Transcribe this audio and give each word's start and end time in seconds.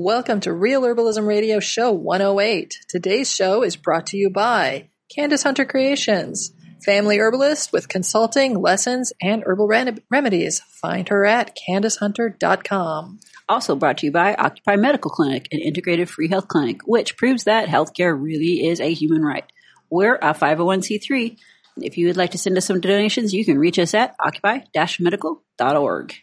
Welcome 0.00 0.40
to 0.40 0.52
Real 0.52 0.82
Herbalism 0.82 1.26
Radio 1.26 1.58
Show 1.58 1.90
108. 1.90 2.76
Today's 2.86 3.32
show 3.32 3.62
is 3.62 3.76
brought 3.76 4.08
to 4.08 4.18
you 4.18 4.28
by 4.28 4.90
Candace 5.10 5.42
Hunter 5.42 5.64
Creations, 5.64 6.52
family 6.84 7.16
herbalist 7.18 7.72
with 7.72 7.88
consulting, 7.88 8.60
lessons, 8.60 9.14
and 9.22 9.42
herbal 9.46 9.66
rem- 9.68 9.96
remedies. 10.10 10.60
Find 10.82 11.08
her 11.08 11.24
at 11.24 11.56
CandaceHunter.com. 11.66 13.20
Also 13.48 13.74
brought 13.74 13.96
to 13.98 14.04
you 14.06 14.12
by 14.12 14.34
Occupy 14.34 14.76
Medical 14.76 15.10
Clinic, 15.10 15.48
an 15.50 15.60
integrated 15.60 16.10
free 16.10 16.28
health 16.28 16.48
clinic, 16.48 16.80
which 16.86 17.16
proves 17.16 17.44
that 17.44 17.70
healthcare 17.70 18.14
really 18.14 18.66
is 18.66 18.80
a 18.80 18.92
human 18.92 19.22
right. 19.22 19.44
We're 19.88 20.16
a 20.16 20.34
501c3. 20.34 21.38
If 21.78 21.96
you 21.96 22.08
would 22.08 22.18
like 22.18 22.32
to 22.32 22.38
send 22.38 22.58
us 22.58 22.66
some 22.66 22.82
donations, 22.82 23.32
you 23.32 23.46
can 23.46 23.56
reach 23.58 23.78
us 23.78 23.94
at 23.94 24.14
occupy-medical.org. 24.20 26.14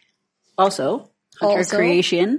Also, 0.56 1.10
Hunter 1.40 1.58
Also- 1.58 1.76
Creation, 1.76 2.38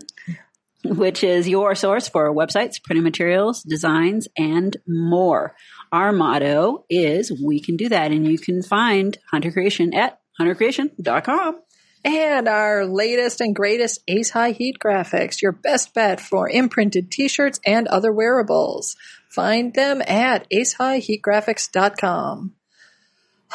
which 0.98 1.24
is 1.24 1.48
your 1.48 1.76
source 1.76 2.08
for 2.08 2.34
websites, 2.34 2.82
printing 2.82 3.04
materials, 3.04 3.62
designs, 3.64 4.28
and 4.38 4.78
more. 4.88 5.56
Our 5.92 6.12
motto 6.12 6.86
is 6.90 7.32
we 7.32 7.60
can 7.60 7.78
do 7.78 7.90
that, 7.90 8.12
and 8.12 8.28
you 8.28 8.38
can 8.38 8.62
find 8.62 9.18
Hunter 9.32 9.52
Creation 9.52 9.94
at 9.94 10.20
huntercreation.com. 10.40 11.62
And 12.04 12.48
our 12.48 12.86
latest 12.86 13.42
and 13.42 13.56
greatest 13.56 14.02
Ace 14.08 14.30
High 14.30 14.52
Heat 14.52 14.78
graphics, 14.78 15.42
your 15.42 15.52
best 15.52 15.96
bet 15.96 16.22
for 16.22 16.48
imprinted 16.48 17.10
t-shirts 17.10 17.60
and 17.66 17.88
other 17.88 18.14
wearables. 18.14 18.96
Find 19.28 19.74
them 19.74 20.04
at 20.06 20.48
acehighheatgraphics.com. 20.52 22.54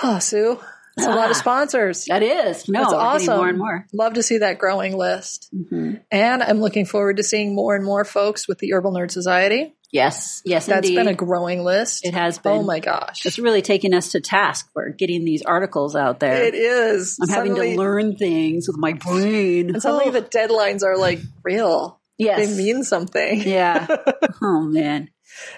Oh, 0.02 0.18
Sue, 0.18 0.59
that's 0.96 1.06
a 1.08 1.10
lot 1.10 1.30
of 1.30 1.36
Ah. 1.36 1.40
sponsors. 1.40 2.04
That 2.06 2.22
is. 2.22 2.68
No, 2.68 2.80
That's 2.80 2.92
awesome. 2.92 3.36
more 3.36 3.48
and 3.48 3.58
more. 3.58 3.86
Love 3.92 4.14
to 4.14 4.22
see 4.22 4.38
that 4.38 4.58
growing 4.58 4.96
list. 4.96 5.48
hmm 5.52 5.94
And 6.10 6.42
I'm 6.42 6.60
looking 6.60 6.84
forward 6.86 7.16
to 7.18 7.22
seeing 7.22 7.54
more 7.54 7.74
and 7.74 7.84
more 7.84 8.04
folks 8.04 8.46
with 8.48 8.58
the 8.58 8.72
Herbal 8.72 8.92
Nerd 8.92 9.10
Society. 9.10 9.74
Yes, 9.92 10.40
yes, 10.45 10.66
That's 10.66 10.86
indeed. 10.86 10.96
been 11.00 11.08
a 11.08 11.14
growing 11.14 11.65
list. 11.65 12.06
it 12.06 12.15
has 12.15 12.38
been. 12.38 12.52
Oh 12.52 12.62
my 12.62 12.78
gosh. 12.78 13.26
It's 13.26 13.40
really 13.40 13.60
taking 13.62 13.92
us 13.92 14.12
to 14.12 14.20
task 14.20 14.70
for 14.73 14.88
getting 14.90 15.24
these 15.24 15.42
articles 15.42 15.96
out 15.96 16.20
there. 16.20 16.45
It 16.45 16.54
is. 16.54 17.18
I'm 17.20 17.28
having 17.28 17.56
to 17.56 17.76
learn 17.76 18.15
things 18.16 18.68
with 18.68 18.76
my 18.78 18.93
brain. 18.93 19.70
And 19.70 19.82
suddenly 19.82 20.10
the 20.20 20.22
deadlines 20.22 20.84
are 20.84 20.96
like 20.96 21.18
real. 21.43 21.98
yes. 22.18 22.38
They 22.38 22.56
mean 22.56 22.84
something. 22.84 23.40
yeah. 23.43 23.87
Oh 24.43 24.60
man. 24.62 25.10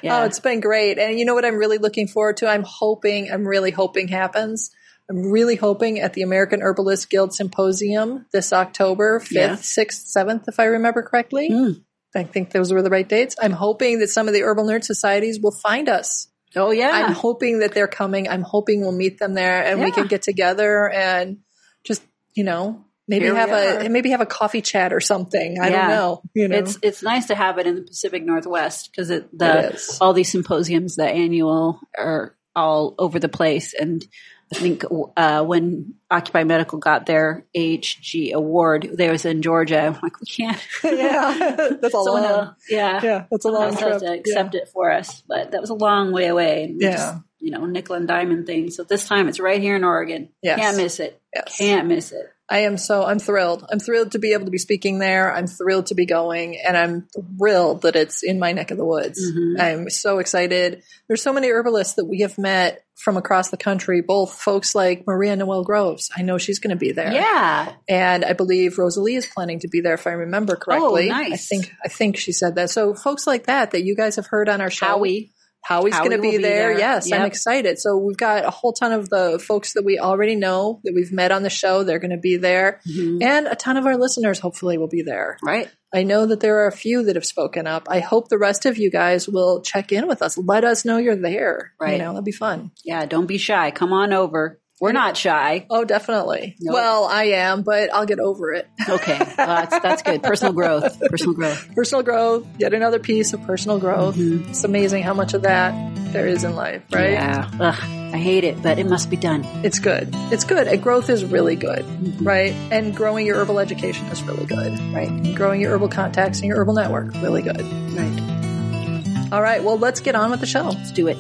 Yeah. 0.03 0.21
Oh, 0.21 0.25
it's 0.25 0.41
been 0.41 0.61
great. 0.61 0.99
And 0.99 1.19
you 1.19 1.25
know 1.25 1.35
what 1.35 1.45
I'm 1.45 1.57
really 1.57 1.79
looking 1.79 2.09
forward 2.09 2.39
to? 2.39 2.47
I'm 2.49 2.63
hoping, 2.65 3.31
I'm 3.31 3.47
really 3.47 3.71
hoping 3.71 4.09
happens. 4.09 4.71
I'm 5.11 5.31
really 5.31 5.57
hoping 5.57 6.01
at 6.01 6.15
the 6.15 6.23
American 6.23 6.61
Herbalist 6.63 7.11
Guild 7.11 7.35
Symposium 7.35 8.27
this 8.33 8.53
October 8.53 9.21
5th, 9.21 9.31
Yeah. 9.33 9.57
6th, 9.57 10.07
7th, 10.17 10.49
if 10.49 10.59
I 10.61 10.65
remember 10.65 11.03
correctly. 11.03 11.51
Mm. 11.51 11.83
I 12.15 12.25
think 12.25 12.51
those 12.51 12.73
were 12.73 12.83
the 12.83 12.91
right 12.91 13.09
dates. 13.09 13.37
I'm 13.41 13.53
hoping 13.53 13.99
that 14.01 14.09
some 14.09 14.29
of 14.29 14.35
the 14.35 14.43
Herbal 14.43 14.65
Nerd 14.67 14.85
Societies 14.85 15.41
will 15.41 15.51
find 15.53 15.89
us. 15.89 16.29
oh 16.55 16.71
yeah. 16.71 16.91
I'm 16.93 17.13
hoping 17.13 17.61
that 17.61 17.73
they're 17.73 17.89
coming. 17.89 18.29
I'm 18.29 18.43
hoping 18.43 18.83
we'll 18.83 18.93
meet 18.93 19.19
them 19.19 19.33
there 19.35 19.65
and 19.65 19.81
we 19.81 19.91
can 19.91 20.07
get 20.07 20.21
together 20.23 20.91
and 20.91 21.39
just, 21.85 22.03
you 22.35 22.45
know, 22.45 22.85
maybe 23.09 23.25
Here 23.25 23.35
have 23.35 23.51
a 23.85 23.89
maybe 23.89 24.11
have 24.11 24.21
a 24.21 24.27
coffee 24.27 24.61
chat 24.61 24.93
or 24.93 25.01
something. 25.01 25.59
I 25.61 25.71
Yeah. 25.71 25.81
don't 25.81 25.97
know. 25.97 26.23
You 26.35 26.49
know, 26.49 26.59
It's 26.59 26.79
it's 26.83 27.03
nice 27.03 27.27
to 27.29 27.35
have 27.35 27.59
it 27.59 27.67
in 27.67 27.77
the 27.77 27.83
Pacific 27.83 28.23
Northwest 28.23 28.91
because 28.91 29.09
it 29.11 29.37
the 29.37 29.97
all 30.01 30.13
these 30.13 30.31
symposiums, 30.31 30.97
the 30.97 31.07
annual, 31.09 31.81
are 31.97 32.37
all 32.55 32.95
over 32.99 33.19
the 33.19 33.31
place. 33.31 33.73
And 33.73 34.07
I 34.55 34.59
think 34.59 34.85
uh, 35.17 35.45
when 35.45 35.95
Occupy 36.11 36.45
Medical 36.45 36.79
got 36.79 37.07
their 37.07 37.45
HG 37.57 38.33
award, 38.33 38.89
they 38.93 39.11
was 39.11 39.25
in 39.25 39.43
Georgia. 39.43 39.81
I'm 39.81 39.93
like, 40.03 40.21
we 40.21 40.27
can't. 40.27 40.59
yeah, 40.85 41.57
that's 41.81 41.85
a 41.85 41.91
Someone 41.91 42.23
long. 42.23 42.31
else- 42.33 42.57
yeah, 42.69 43.01
Yeah, 43.03 43.25
that's 43.31 43.45
a 43.45 43.49
Someone 43.49 43.69
long 43.69 43.77
trip. 43.77 43.99
to 44.01 44.13
accept 44.13 44.55
it 44.55 44.69
for 44.69 44.91
us, 44.93 45.23
but 45.27 45.53
that 45.53 45.61
was 45.61 45.71
a 45.71 45.75
long 45.75 46.13
way 46.13 46.27
away. 46.27 46.65
And 46.65 46.81
Yeah. 46.81 46.91
just, 46.93 47.15
you 47.41 47.51
know, 47.51 47.65
nickel 47.67 47.97
and 47.97 48.07
diamond 48.07 48.47
thing. 48.47 48.71
So 48.71 48.85
this 48.85 49.07
time 49.07 49.29
it's 49.29 49.41
right 49.41 49.61
here 49.61 49.75
in 49.77 49.85
Oregon. 49.85 50.29
Yes. 50.43 50.59
Can't 50.61 50.77
miss 50.77 51.01
it. 51.01 51.21
Yes. 51.35 51.57
Can't 51.59 51.89
miss 51.89 52.13
it. 52.13 52.27
I 52.53 52.59
am 52.61 52.77
so 52.77 53.03
I'm 53.05 53.19
thrilled. 53.19 53.65
I'm 53.73 53.81
thrilled 53.81 54.13
to 54.13 54.19
be 54.19 54.35
able 54.35 54.45
to 54.45 54.51
be 54.51 54.59
speaking 54.59 54.99
there. 54.99 55.35
I'm 55.35 55.47
thrilled 55.47 55.87
to 55.87 55.95
be 55.95 56.05
going, 56.05 56.59
and 56.59 56.77
I'm 56.77 57.09
thrilled 57.39 57.83
that 57.83 57.97
it's 57.97 58.23
in 58.23 58.39
my 58.39 58.53
neck 58.53 58.71
of 58.71 58.77
the 58.77 58.85
woods. 58.85 59.19
Mhm. 59.25 59.59
I'm 59.61 59.91
so 59.91 60.19
excited. 60.19 60.83
There's 61.09 61.23
so 61.23 61.33
many 61.33 61.49
herbalists 61.49 61.95
that 61.95 62.05
we 62.05 62.21
have 62.21 62.37
met 62.37 62.85
from 62.95 63.17
across 63.17 63.49
the 63.49 63.57
country. 63.57 64.03
Both 64.03 64.35
folks 64.35 64.75
like 64.75 65.05
Maria 65.07 65.35
Noel 65.35 65.65
Groves. 65.65 66.11
I 66.17 66.21
know 66.23 66.37
she's 66.39 66.59
going 66.59 66.71
to 66.71 66.77
be 66.77 66.93
there. 66.93 67.13
Yeah. 67.13 67.73
and 67.89 68.25
I 68.25 68.35
believe 68.35 68.77
Rosalee 68.77 69.17
is 69.17 69.27
planning 69.27 69.61
to 69.61 69.69
be 69.69 69.81
there 69.81 69.95
if 69.95 70.07
I 70.07 70.11
remember 70.13 70.55
correctly. 70.57 71.09
Oh, 71.11 71.13
nice. 71.15 71.33
I 71.33 71.37
think 71.39 71.73
I 71.85 71.89
think 71.89 72.17
she 72.19 72.33
said 72.33 72.57
that. 72.57 72.69
So 72.71 72.95
folks 72.95 73.27
like 73.27 73.47
that 73.47 73.71
that 73.71 73.83
you 73.83 73.97
guys 73.97 74.17
have 74.17 74.27
heard 74.27 74.49
on 74.51 74.61
our 74.61 74.71
show. 74.71 74.87
Howie. 74.87 75.33
Howie's 75.65 75.95
Howie 75.95 76.09
going 76.09 76.19
to 76.19 76.23
be, 76.23 76.31
be 76.33 76.37
there. 76.39 76.71
there. 76.73 76.79
Yes, 76.79 77.11
I'm 77.13 77.25
excited. 77.25 77.79
So 77.79 77.97
we've 77.97 78.17
got 78.17 78.45
a 78.45 78.51
whole 78.51 78.73
ton 78.73 78.93
of 78.93 79.09
the 79.09 79.39
folks 79.45 79.75
that 79.75 79.85
we 79.85 79.99
already 79.99 80.35
know 80.37 80.81
that 80.85 80.93
we've 80.95 81.13
met 81.13 81.31
on 81.31 81.43
the 81.43 81.51
show. 81.51 81.85
They're 81.85 81.99
going 82.01 82.11
to 82.11 82.17
be 82.17 82.37
there, 82.37 82.81
Mhm. 82.89 83.23
and 83.23 83.47
a 83.47 83.55
ton 83.55 83.77
of 83.77 83.87
our 83.87 83.97
listeners 83.97 84.39
hopefully 84.41 84.77
will 84.79 84.89
be 84.89 85.03
there. 85.03 85.37
Right. 85.43 85.69
I 85.95 86.05
know 86.05 86.25
that 86.27 86.41
there 86.41 86.65
are 86.65 86.69
a 86.69 86.73
few 86.73 87.05
that 87.05 87.17
have 87.17 87.27
spoken 87.27 87.67
up. 87.67 87.87
I 87.91 88.01
hope 88.01 88.29
the 88.29 88.39
rest 88.39 88.65
of 88.65 88.79
you 88.79 88.91
guys 88.91 89.29
will 89.29 89.61
check 89.61 89.93
in 89.93 90.09
with 90.09 90.23
us. 90.23 90.39
Let 90.39 90.65
us 90.65 90.85
know 90.87 90.97
you're 90.97 91.17
there. 91.17 91.73
Right. 91.79 91.93
You 91.93 91.99
know, 91.99 92.13
that'd 92.15 92.25
be 92.25 92.33
fun. 92.33 92.71
Yeah. 92.83 93.05
Don't 93.05 93.27
be 93.27 93.37
shy. 93.37 93.71
Come 93.73 93.93
on 93.93 94.13
over. 94.15 94.59
We're 94.83 94.91
not 94.91 95.17
shy. 95.17 95.65
Oh, 95.71 95.85
definitely. 95.85 96.57
Nope. 96.61 96.75
Well, 96.75 97.05
I 97.05 97.25
am, 97.27 97.63
but 97.63 97.95
I'll 97.95 98.05
get 98.05 98.19
over 98.19 98.53
it. 98.53 98.69
Okay. 98.89 99.17
Well, 99.17 99.29
that's, 99.37 99.79
that's 99.79 100.03
good. 100.03 100.23
Personal 100.25 100.53
growth. 100.53 100.99
Personal 101.09 101.35
growth. 101.35 101.73
personal 101.73 102.03
growth, 102.03 102.47
yet 102.59 102.75
another 102.75 102.99
piece 102.99 103.33
of 103.33 103.41
personal 103.45 103.79
growth. 103.79 104.17
Mhm. 104.17 104.49
It's 104.49 104.65
amazing 104.65 105.05
how 105.05 105.15
much 105.15 105.35
of 105.35 105.43
that 105.43 105.73
there 106.13 106.27
is 106.27 106.43
in 106.43 106.57
life, 106.57 106.83
right? 106.93 107.13
Yeah. 107.13 107.49
Ugh, 107.61 107.79
I 108.13 108.17
hate 108.19 108.43
it, 108.43 108.61
but 108.61 108.81
it 108.81 108.89
must 108.89 109.09
be 109.09 109.17
done. 109.17 109.45
It's 109.63 109.79
good. 109.79 110.09
It's 110.33 110.43
good. 110.43 110.67
And 110.67 110.83
growth 110.83 111.09
is 111.11 111.25
really 111.25 111.55
good, 111.55 111.85
Mhm. 111.85 112.27
right? 112.27 112.53
And 112.73 112.93
growing 112.93 113.25
your 113.25 113.37
herbal 113.37 113.61
education 113.61 114.05
is 114.07 114.21
really 114.25 114.47
good. 114.47 114.81
Right. 114.93 115.09
And 115.09 115.37
growing 115.37 115.61
your 115.61 115.71
herbal 115.71 115.91
contacts 115.91 116.41
and 116.41 116.49
your 116.49 116.57
herbal 116.59 116.75
network, 116.75 117.15
really 117.23 117.43
good. 117.43 117.61
Right. 117.97 119.29
All 119.33 119.43
right, 119.43 119.63
well, 119.63 119.79
let's 119.79 120.01
get 120.01 120.17
on 120.17 120.33
with 120.33 120.41
the 120.41 120.47
show. 120.47 120.71
Let's 120.71 120.91
do 120.91 121.07
it. 121.07 121.17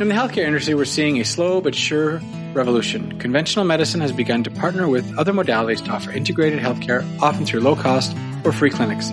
In 0.00 0.08
the 0.08 0.14
healthcare 0.14 0.46
industry, 0.46 0.74
we're 0.74 0.86
seeing 0.86 1.20
a 1.20 1.24
slow 1.26 1.60
but 1.60 1.74
sure 1.74 2.22
revolution. 2.54 3.18
Conventional 3.18 3.64
medicine 3.64 4.00
has 4.00 4.12
begun 4.12 4.44
to 4.44 4.50
partner 4.50 4.88
with 4.88 5.18
other 5.18 5.32
modalities 5.32 5.84
to 5.84 5.90
offer 5.90 6.10
integrated 6.10 6.60
healthcare, 6.60 7.04
often 7.20 7.46
through 7.46 7.60
low 7.60 7.76
cost 7.76 8.16
or 8.44 8.52
free 8.52 8.70
clinics. 8.70 9.10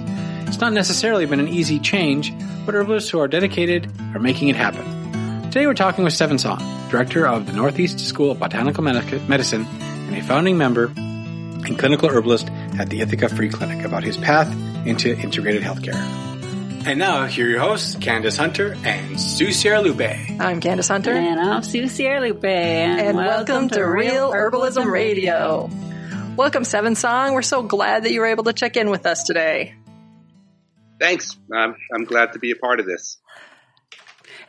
It's 0.47 0.59
not 0.59 0.73
necessarily 0.73 1.25
been 1.25 1.40
an 1.40 1.47
easy 1.47 1.79
change, 1.79 2.34
but 2.66 2.75
herbalists 2.75 3.09
who 3.09 3.19
are 3.19 3.28
dedicated 3.28 3.91
are 4.13 4.19
making 4.19 4.47
it 4.50 4.56
happen. 4.56 4.85
Today 5.51 5.68
we're 5.68 5.74
talking 5.74 6.03
with 6.03 6.13
Seven 6.13 6.38
Song, 6.38 6.59
director 6.90 7.25
of 7.25 7.45
the 7.45 7.53
Northeast 7.53 8.00
School 8.00 8.31
of 8.31 8.40
Botanical 8.40 8.84
Medicine 8.84 9.66
and 9.66 10.16
a 10.16 10.22
founding 10.22 10.57
member 10.57 10.91
and 10.95 11.79
clinical 11.79 12.09
herbalist 12.09 12.50
at 12.78 12.90
the 12.90 13.01
Ithaca 13.01 13.29
Free 13.29 13.50
Clinic, 13.50 13.85
about 13.85 14.03
his 14.03 14.18
path 14.18 14.53
into 14.85 15.18
integrated 15.18 15.63
healthcare. 15.63 16.34
And 16.88 17.00
now, 17.00 17.25
here 17.25 17.47
are 17.47 17.50
your 17.50 17.59
hosts, 17.62 17.96
Candace 17.96 18.38
Hunter 18.38 18.78
and 18.85 19.19
Sue 19.19 19.47
Sierralupe. 19.47 20.40
I'm 20.40 20.62
Candace 20.62 20.88
Hunter, 20.88 21.13
And 21.13 21.40
I'm 21.40 21.63
Sue 21.63 21.85
Sierralupe. 21.85 22.46
And, 22.46 23.01
and 23.01 23.18
welcome 23.18 23.69
to 23.69 23.81
Real 23.81 24.31
Herbalism 24.31 24.85
Radio. 24.85 25.68
Welcome, 26.38 26.63
Seven 26.63 26.94
Song. 26.94 27.34
We're 27.34 27.41
so 27.41 27.63
glad 27.63 28.03
that 28.03 28.12
you 28.12 28.19
were 28.19 28.28
able 28.28 28.44
to 28.44 28.53
check 28.53 28.78
in 28.78 28.91
with 28.91 29.07
us 29.07 29.24
today. 29.24 29.74
Thanks. 31.00 31.35
I'm, 31.51 31.75
I'm 31.91 32.03
glad 32.03 32.34
to 32.34 32.40
be 32.40 32.51
a 32.51 32.56
part 32.56 32.79
of 32.79 32.85
this. 32.85 33.18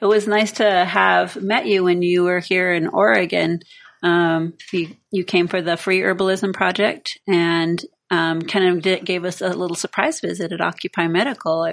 It 0.02 0.06
was 0.06 0.28
nice 0.28 0.52
to 0.52 0.84
have 0.84 1.40
met 1.40 1.64
you 1.64 1.84
when 1.84 2.02
you 2.02 2.24
were 2.24 2.40
here 2.40 2.70
in 2.70 2.88
Oregon. 2.88 3.60
Um, 4.02 4.52
you, 4.74 4.94
you 5.10 5.24
came 5.24 5.48
for 5.48 5.62
the 5.62 5.78
Free 5.78 6.00
Herbalism 6.00 6.52
Project 6.52 7.18
and 7.26 7.82
um, 8.10 8.42
kind 8.42 8.76
of 8.76 8.82
did, 8.82 9.06
gave 9.06 9.24
us 9.24 9.40
a 9.40 9.48
little 9.48 9.74
surprise 9.74 10.20
visit 10.20 10.52
at 10.52 10.60
Occupy 10.60 11.08
Medical. 11.08 11.72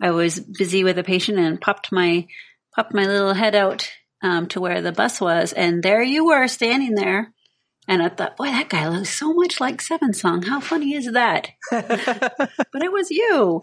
I, 0.00 0.08
I 0.08 0.10
was 0.10 0.40
busy 0.40 0.84
with 0.84 0.98
a 0.98 1.04
patient 1.04 1.38
and 1.38 1.60
popped 1.60 1.92
my 1.92 2.26
popped 2.74 2.94
my 2.94 3.04
little 3.04 3.34
head 3.34 3.54
out 3.54 3.90
um, 4.22 4.46
to 4.48 4.60
where 4.60 4.80
the 4.80 4.92
bus 4.92 5.20
was, 5.20 5.52
and 5.52 5.82
there 5.82 6.02
you 6.02 6.26
were 6.26 6.48
standing 6.48 6.94
there. 6.94 7.32
And 7.86 8.02
I 8.02 8.10
thought, 8.10 8.36
boy, 8.36 8.46
that 8.46 8.68
guy 8.68 8.86
looks 8.88 9.18
so 9.18 9.32
much 9.32 9.60
like 9.60 9.80
Seven 9.80 10.12
Song. 10.12 10.42
How 10.42 10.60
funny 10.60 10.92
is 10.92 11.10
that? 11.12 11.48
but 11.70 12.82
it 12.82 12.92
was 12.92 13.10
you. 13.10 13.62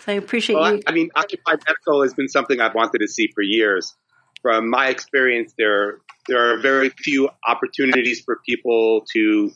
So 0.00 0.12
I 0.12 0.14
appreciate 0.14 0.54
Well, 0.54 0.64
I, 0.64 0.72
you. 0.74 0.82
I 0.86 0.92
mean, 0.92 1.10
Occupy 1.16 1.56
Medical 1.66 2.02
has 2.02 2.14
been 2.14 2.28
something 2.28 2.60
I've 2.60 2.76
wanted 2.76 2.98
to 2.98 3.08
see 3.08 3.30
for 3.34 3.42
years. 3.42 3.96
From 4.42 4.70
my 4.70 4.88
experience, 4.88 5.52
there 5.58 5.98
there 6.28 6.52
are 6.52 6.58
very 6.58 6.90
few 6.90 7.28
opportunities 7.46 8.20
for 8.20 8.38
people 8.46 9.04
to 9.12 9.50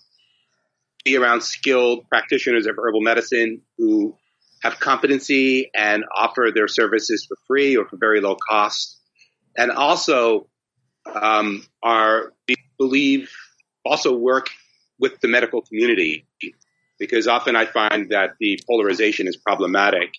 be 1.05 1.17
around 1.17 1.43
skilled 1.43 2.09
practitioners 2.09 2.67
of 2.67 2.77
herbal 2.77 3.03
medicine 3.03 3.63
who 3.79 4.17
have 4.63 4.79
competency 4.79 5.71
and 5.75 6.05
offer 6.17 6.51
their 6.55 6.69
services 6.69 7.27
for 7.27 7.37
free 7.47 7.77
or 7.77 7.87
for 7.87 7.97
very 7.97 8.21
low 8.21 8.37
cost, 8.37 8.99
and 9.57 9.71
also 9.71 10.49
um, 11.07 11.65
are 11.83 12.33
believe 12.79 13.31
also 13.85 14.17
work 14.17 14.49
with 14.99 15.21
the 15.21 15.29
medical 15.29 15.63
community. 15.63 16.27
because 16.99 17.27
often 17.27 17.57
I 17.57 17.67
find 17.67 18.11
that 18.11 18.35
the 18.39 18.61
polarization 18.69 19.27
is 19.27 19.37
problematic. 19.37 20.11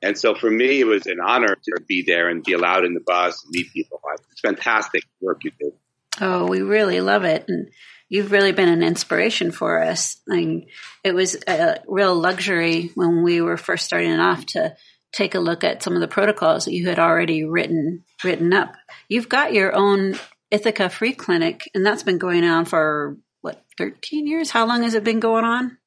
And 0.00 0.16
so 0.16 0.34
for 0.34 0.50
me, 0.50 0.80
it 0.80 0.86
was 0.86 1.06
an 1.06 1.18
honor 1.22 1.54
to 1.54 1.82
be 1.86 2.02
there 2.06 2.30
and 2.30 2.42
be 2.42 2.54
allowed 2.54 2.86
in 2.86 2.94
the 2.94 3.02
bus 3.06 3.44
and 3.44 3.50
meet 3.52 3.70
people. 3.72 4.00
It's 4.30 4.40
fantastic 4.40 5.02
work 5.20 5.44
you 5.44 5.50
do. 5.60 5.72
Oh, 6.20 6.46
we 6.46 6.62
really 6.62 7.00
love 7.02 7.24
it. 7.24 7.44
And 7.48 7.68
you've 8.08 8.32
really 8.32 8.52
been 8.52 8.68
an 8.68 8.82
inspiration 8.82 9.50
for 9.50 9.82
us. 9.82 10.18
I 10.30 10.36
mean, 10.36 10.66
it 11.04 11.14
was 11.14 11.36
a 11.46 11.80
real 11.86 12.14
luxury 12.14 12.90
when 12.94 13.22
we 13.22 13.40
were 13.40 13.56
first 13.56 13.86
starting 13.86 14.18
off 14.18 14.46
to 14.46 14.76
take 15.12 15.34
a 15.34 15.40
look 15.40 15.64
at 15.64 15.82
some 15.82 15.94
of 15.94 16.00
the 16.00 16.08
protocols 16.08 16.66
that 16.66 16.74
you 16.74 16.88
had 16.88 16.98
already 16.98 17.44
written 17.44 18.04
written 18.22 18.52
up. 18.52 18.74
You've 19.08 19.28
got 19.28 19.52
your 19.52 19.74
own 19.74 20.18
Ithaca 20.50 20.88
Free 20.88 21.12
Clinic, 21.12 21.68
and 21.74 21.84
that's 21.84 22.02
been 22.02 22.18
going 22.18 22.44
on 22.44 22.64
for 22.64 23.16
what, 23.40 23.62
13 23.76 24.26
years? 24.26 24.50
How 24.50 24.66
long 24.66 24.82
has 24.82 24.94
it 24.94 25.04
been 25.04 25.20
going 25.20 25.44
on? 25.44 25.78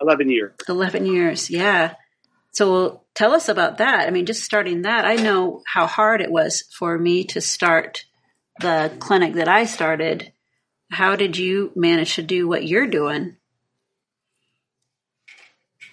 11 0.00 0.30
years. 0.30 0.52
11 0.68 1.06
years, 1.06 1.50
yeah. 1.50 1.94
So 2.52 3.02
tell 3.14 3.32
us 3.32 3.48
about 3.48 3.78
that. 3.78 4.06
I 4.06 4.10
mean, 4.10 4.26
just 4.26 4.44
starting 4.44 4.82
that, 4.82 5.04
I 5.04 5.16
know 5.16 5.62
how 5.66 5.86
hard 5.86 6.20
it 6.20 6.30
was 6.30 6.62
for 6.78 6.96
me 6.98 7.24
to 7.24 7.40
start 7.40 8.04
the 8.60 8.92
clinic 9.00 9.34
that 9.34 9.48
I 9.48 9.64
started. 9.64 10.32
How 10.94 11.16
did 11.16 11.36
you 11.36 11.72
manage 11.74 12.14
to 12.14 12.22
do 12.22 12.46
what 12.46 12.64
you're 12.64 12.86
doing? 12.86 13.36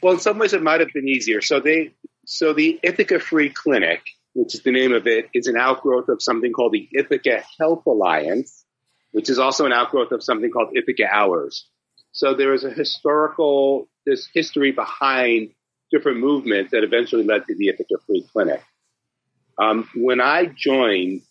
Well, 0.01 0.13
in 0.13 0.19
some 0.19 0.37
ways, 0.37 0.53
it 0.53 0.61
might 0.61 0.79
have 0.79 0.93
been 0.93 1.07
easier. 1.07 1.41
So 1.41 1.59
they, 1.59 1.93
so 2.25 2.53
the 2.53 2.79
Ithaca 2.83 3.19
Free 3.19 3.49
Clinic, 3.49 4.01
which 4.33 4.53
is 4.53 4.61
the 4.61 4.71
name 4.71 4.93
of 4.93 5.07
it, 5.07 5.29
is 5.33 5.47
an 5.47 5.57
outgrowth 5.57 6.07
of 6.07 6.21
something 6.21 6.53
called 6.53 6.73
the 6.73 6.87
Ithaca 6.93 7.43
Health 7.59 7.83
Alliance, 7.87 8.63
which 9.11 9.27
is 9.27 9.39
also 9.39 9.65
an 9.65 9.73
outgrowth 9.73 10.11
of 10.11 10.23
something 10.23 10.51
called 10.51 10.77
Ithaca 10.77 11.07
Hours. 11.11 11.67
So 12.11 12.35
there 12.35 12.53
is 12.53 12.63
a 12.63 12.69
historical, 12.69 13.89
this 14.05 14.29
history 14.31 14.71
behind 14.71 15.49
different 15.91 16.19
movements 16.19 16.71
that 16.71 16.83
eventually 16.83 17.23
led 17.23 17.45
to 17.47 17.55
the 17.55 17.69
Ithaca 17.69 17.95
Free 18.05 18.23
Clinic. 18.31 18.61
Um, 19.59 19.89
when 19.95 20.21
I 20.21 20.45
joined 20.45 21.21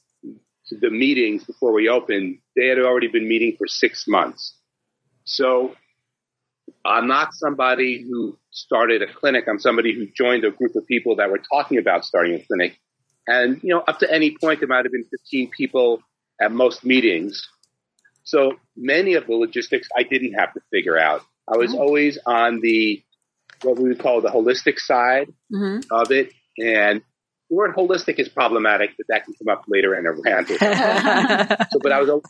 the 0.70 0.90
meetings 0.90 1.44
before 1.44 1.72
we 1.72 1.88
opened, 1.88 2.38
they 2.56 2.66
had 2.66 2.78
already 2.78 3.08
been 3.08 3.28
meeting 3.28 3.56
for 3.58 3.66
six 3.66 4.06
months. 4.06 4.56
So 5.24 5.74
I'm 6.84 7.06
not 7.06 7.32
somebody 7.32 8.02
who 8.02 8.38
started 8.50 9.02
a 9.02 9.12
clinic. 9.12 9.44
I'm 9.48 9.58
somebody 9.58 9.94
who 9.94 10.06
joined 10.16 10.44
a 10.44 10.50
group 10.50 10.74
of 10.76 10.86
people 10.86 11.16
that 11.16 11.30
were 11.30 11.40
talking 11.52 11.78
about 11.78 12.04
starting 12.04 12.34
a 12.34 12.44
clinic. 12.44 12.78
And, 13.26 13.60
you 13.62 13.74
know, 13.74 13.80
up 13.86 13.98
to 14.00 14.12
any 14.12 14.36
point, 14.40 14.60
there 14.60 14.68
might 14.68 14.84
have 14.84 14.92
been 14.92 15.04
15 15.04 15.50
people 15.56 16.02
at 16.40 16.52
most 16.52 16.84
meetings. 16.84 17.46
So 18.24 18.54
many 18.76 19.14
of 19.14 19.26
the 19.26 19.34
logistics 19.34 19.88
I 19.96 20.04
didn't 20.04 20.34
have 20.34 20.52
to 20.54 20.60
figure 20.72 20.98
out. 20.98 21.22
I 21.52 21.58
was 21.58 21.74
oh. 21.74 21.78
always 21.78 22.18
on 22.24 22.60
the, 22.60 23.02
what 23.62 23.78
we 23.78 23.90
would 23.90 23.98
call 24.00 24.20
the 24.20 24.30
holistic 24.30 24.78
side 24.78 25.28
mm-hmm. 25.52 25.80
of 25.90 26.10
it. 26.10 26.32
And 26.58 27.02
the 27.50 27.56
word 27.56 27.74
holistic 27.74 28.18
is 28.18 28.28
problematic, 28.28 28.90
but 28.96 29.06
that 29.08 29.24
can 29.24 29.34
come 29.34 29.52
up 29.52 29.64
later 29.68 29.94
in 29.96 30.06
a 30.06 30.12
rant. 30.12 30.48
so, 31.70 31.78
but 31.82 31.92
I 31.92 32.00
was 32.00 32.22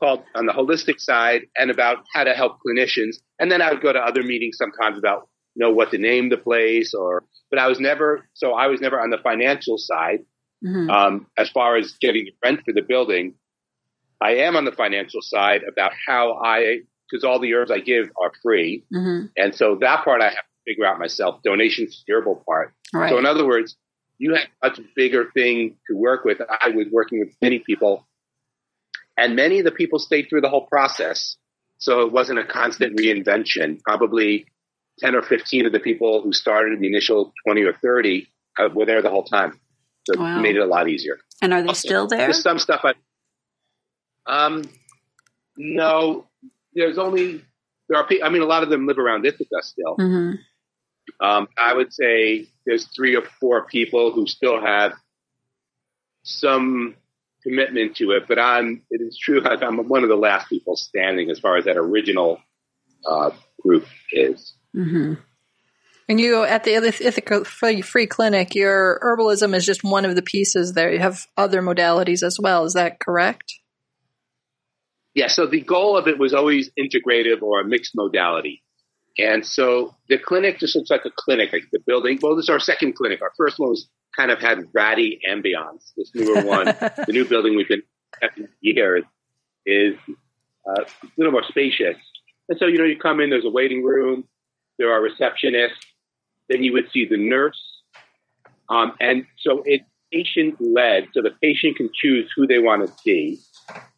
called 0.00 0.22
on 0.34 0.46
the 0.46 0.52
holistic 0.52 1.00
side 1.00 1.42
and 1.56 1.70
about 1.70 2.04
how 2.14 2.24
to 2.24 2.32
help 2.32 2.58
clinicians. 2.64 3.16
And 3.40 3.50
then 3.50 3.60
I 3.60 3.72
would 3.72 3.82
go 3.82 3.92
to 3.92 3.98
other 3.98 4.22
meetings 4.22 4.56
sometimes 4.56 4.98
about, 4.98 5.28
you 5.56 5.64
know, 5.66 5.72
what 5.72 5.90
to 5.90 5.98
name 5.98 6.28
the 6.28 6.36
place 6.36 6.94
or, 6.94 7.24
but 7.50 7.58
I 7.58 7.66
was 7.66 7.80
never, 7.80 8.28
so 8.34 8.52
I 8.52 8.68
was 8.68 8.80
never 8.80 9.00
on 9.00 9.10
the 9.10 9.18
financial 9.18 9.78
side. 9.78 10.20
Mm-hmm. 10.64 10.88
Um, 10.88 11.26
as 11.36 11.50
far 11.50 11.76
as 11.76 11.92
getting 12.00 12.28
rent 12.42 12.60
for 12.64 12.72
the 12.72 12.82
building, 12.82 13.34
I 14.20 14.36
am 14.36 14.56
on 14.56 14.64
the 14.64 14.72
financial 14.72 15.20
side 15.20 15.62
about 15.68 15.92
how 16.06 16.40
I, 16.42 16.78
because 17.10 17.24
all 17.24 17.40
the 17.40 17.52
herbs 17.54 17.70
I 17.70 17.80
give 17.80 18.06
are 18.22 18.32
free. 18.42 18.84
Mm-hmm. 18.94 19.26
And 19.36 19.54
so 19.54 19.76
that 19.80 20.04
part 20.04 20.22
I 20.22 20.26
have 20.26 20.34
to 20.34 20.64
figure 20.64 20.86
out 20.86 20.98
myself, 20.98 21.42
donations 21.42 22.02
durable 22.06 22.42
part. 22.46 22.72
Right. 22.94 23.10
So 23.10 23.18
in 23.18 23.26
other 23.26 23.44
words, 23.46 23.76
you 24.18 24.34
have 24.34 24.44
a 24.62 24.68
much 24.68 24.80
bigger 24.94 25.30
thing 25.34 25.76
to 25.88 25.96
work 25.96 26.24
with. 26.24 26.40
I 26.40 26.68
was 26.68 26.86
working 26.92 27.20
with 27.20 27.30
many 27.42 27.58
people 27.58 28.06
and 29.16 29.36
many 29.36 29.58
of 29.58 29.64
the 29.64 29.70
people 29.70 29.98
stayed 29.98 30.28
through 30.28 30.40
the 30.40 30.48
whole 30.48 30.66
process. 30.66 31.36
So 31.78 32.00
it 32.00 32.12
wasn't 32.12 32.38
a 32.38 32.44
constant 32.44 32.98
reinvention. 32.98 33.80
Probably 33.82 34.46
10 35.00 35.14
or 35.14 35.22
15 35.22 35.66
of 35.66 35.72
the 35.72 35.80
people 35.80 36.22
who 36.22 36.32
started 36.32 36.80
the 36.80 36.86
initial 36.86 37.32
20 37.46 37.62
or 37.62 37.72
30 37.74 38.28
uh, 38.58 38.68
were 38.72 38.86
there 38.86 39.02
the 39.02 39.10
whole 39.10 39.24
time. 39.24 39.60
So 40.04 40.20
wow. 40.20 40.38
it 40.38 40.42
made 40.42 40.56
it 40.56 40.60
a 40.60 40.66
lot 40.66 40.88
easier. 40.88 41.18
And 41.40 41.52
are 41.52 41.62
they 41.62 41.68
also, 41.68 41.88
still 41.88 42.06
there? 42.06 42.18
There's 42.18 42.42
some 42.42 42.58
stuff 42.58 42.84
I, 42.84 42.94
um, 44.26 44.64
no, 45.56 46.26
there's 46.74 46.98
only, 46.98 47.42
there 47.88 47.98
are, 47.98 48.08
I 48.22 48.28
mean, 48.28 48.42
a 48.42 48.46
lot 48.46 48.62
of 48.62 48.70
them 48.70 48.86
live 48.86 48.98
around 48.98 49.26
Ithaca 49.26 49.62
still. 49.62 49.96
Mm-hmm. 49.96 51.24
Um, 51.24 51.48
I 51.58 51.74
would 51.74 51.92
say 51.92 52.46
there's 52.66 52.86
three 52.94 53.16
or 53.16 53.22
four 53.40 53.66
people 53.66 54.12
who 54.12 54.26
still 54.26 54.60
have 54.60 54.92
some 56.22 56.94
commitment 57.42 57.96
to 57.96 58.12
it, 58.12 58.24
but 58.26 58.38
I'm, 58.38 58.82
it 58.90 59.00
is 59.02 59.18
true, 59.18 59.44
I'm 59.44 59.88
one 59.88 60.02
of 60.02 60.08
the 60.08 60.16
last 60.16 60.48
people 60.48 60.76
standing 60.76 61.30
as 61.30 61.38
far 61.38 61.58
as 61.58 61.66
that 61.66 61.76
original 61.76 62.40
uh, 63.06 63.30
group 63.60 63.86
is. 64.12 64.54
Mm-hmm. 64.74 65.14
And 66.08 66.20
you, 66.20 66.42
at 66.42 66.64
the 66.64 66.74
Ithaca 66.74 67.44
Free, 67.44 67.80
Free 67.80 68.06
Clinic, 68.06 68.54
your 68.54 68.98
herbalism 69.02 69.54
is 69.54 69.64
just 69.64 69.82
one 69.82 70.04
of 70.04 70.14
the 70.14 70.22
pieces 70.22 70.72
there. 70.72 70.92
You 70.92 70.98
have 70.98 71.26
other 71.36 71.62
modalities 71.62 72.22
as 72.22 72.38
well. 72.38 72.64
Is 72.64 72.74
that 72.74 73.00
correct? 73.00 73.54
Yeah. 75.14 75.28
So 75.28 75.46
the 75.46 75.60
goal 75.60 75.96
of 75.96 76.08
it 76.08 76.18
was 76.18 76.34
always 76.34 76.70
integrative 76.78 77.40
or 77.40 77.60
a 77.60 77.64
mixed 77.64 77.92
modality. 77.94 78.62
And 79.18 79.46
so 79.46 79.94
the 80.08 80.18
clinic 80.18 80.58
just 80.58 80.74
looks 80.74 80.90
like 80.90 81.04
a 81.04 81.10
clinic, 81.10 81.52
like 81.52 81.64
the 81.72 81.78
building. 81.78 82.18
Well, 82.20 82.34
this 82.34 82.44
is 82.44 82.48
our 82.48 82.58
second 82.58 82.96
clinic. 82.96 83.22
Our 83.22 83.32
first 83.36 83.58
one 83.58 83.70
was 83.70 83.88
kind 84.16 84.30
of 84.30 84.40
had 84.40 84.68
ratty 84.72 85.20
ambiance. 85.28 85.92
This 85.96 86.10
newer 86.14 86.42
one, 86.44 86.66
the 86.66 87.06
new 87.12 87.24
building 87.24 87.56
we've 87.56 87.68
been 87.68 87.82
having 88.20 88.48
years, 88.60 89.04
is 89.66 89.94
uh, 90.68 90.82
a 90.82 91.08
little 91.16 91.32
more 91.32 91.44
spacious. 91.48 91.96
And 92.48 92.58
so, 92.58 92.66
you 92.66 92.78
know, 92.78 92.84
you 92.84 92.98
come 92.98 93.20
in, 93.20 93.30
there's 93.30 93.44
a 93.44 93.50
waiting 93.50 93.84
room, 93.84 94.24
there 94.78 94.92
are 94.92 95.00
receptionists, 95.00 95.70
then 96.48 96.62
you 96.62 96.72
would 96.72 96.90
see 96.92 97.06
the 97.08 97.16
nurse. 97.16 97.60
Um, 98.68 98.94
and 99.00 99.26
so 99.38 99.62
it's 99.64 99.84
patient 100.12 100.56
led, 100.60 101.08
so 101.12 101.22
the 101.22 101.30
patient 101.42 101.76
can 101.76 101.90
choose 101.94 102.30
who 102.36 102.46
they 102.46 102.58
want 102.58 102.86
to 102.86 102.92
see. 103.02 103.38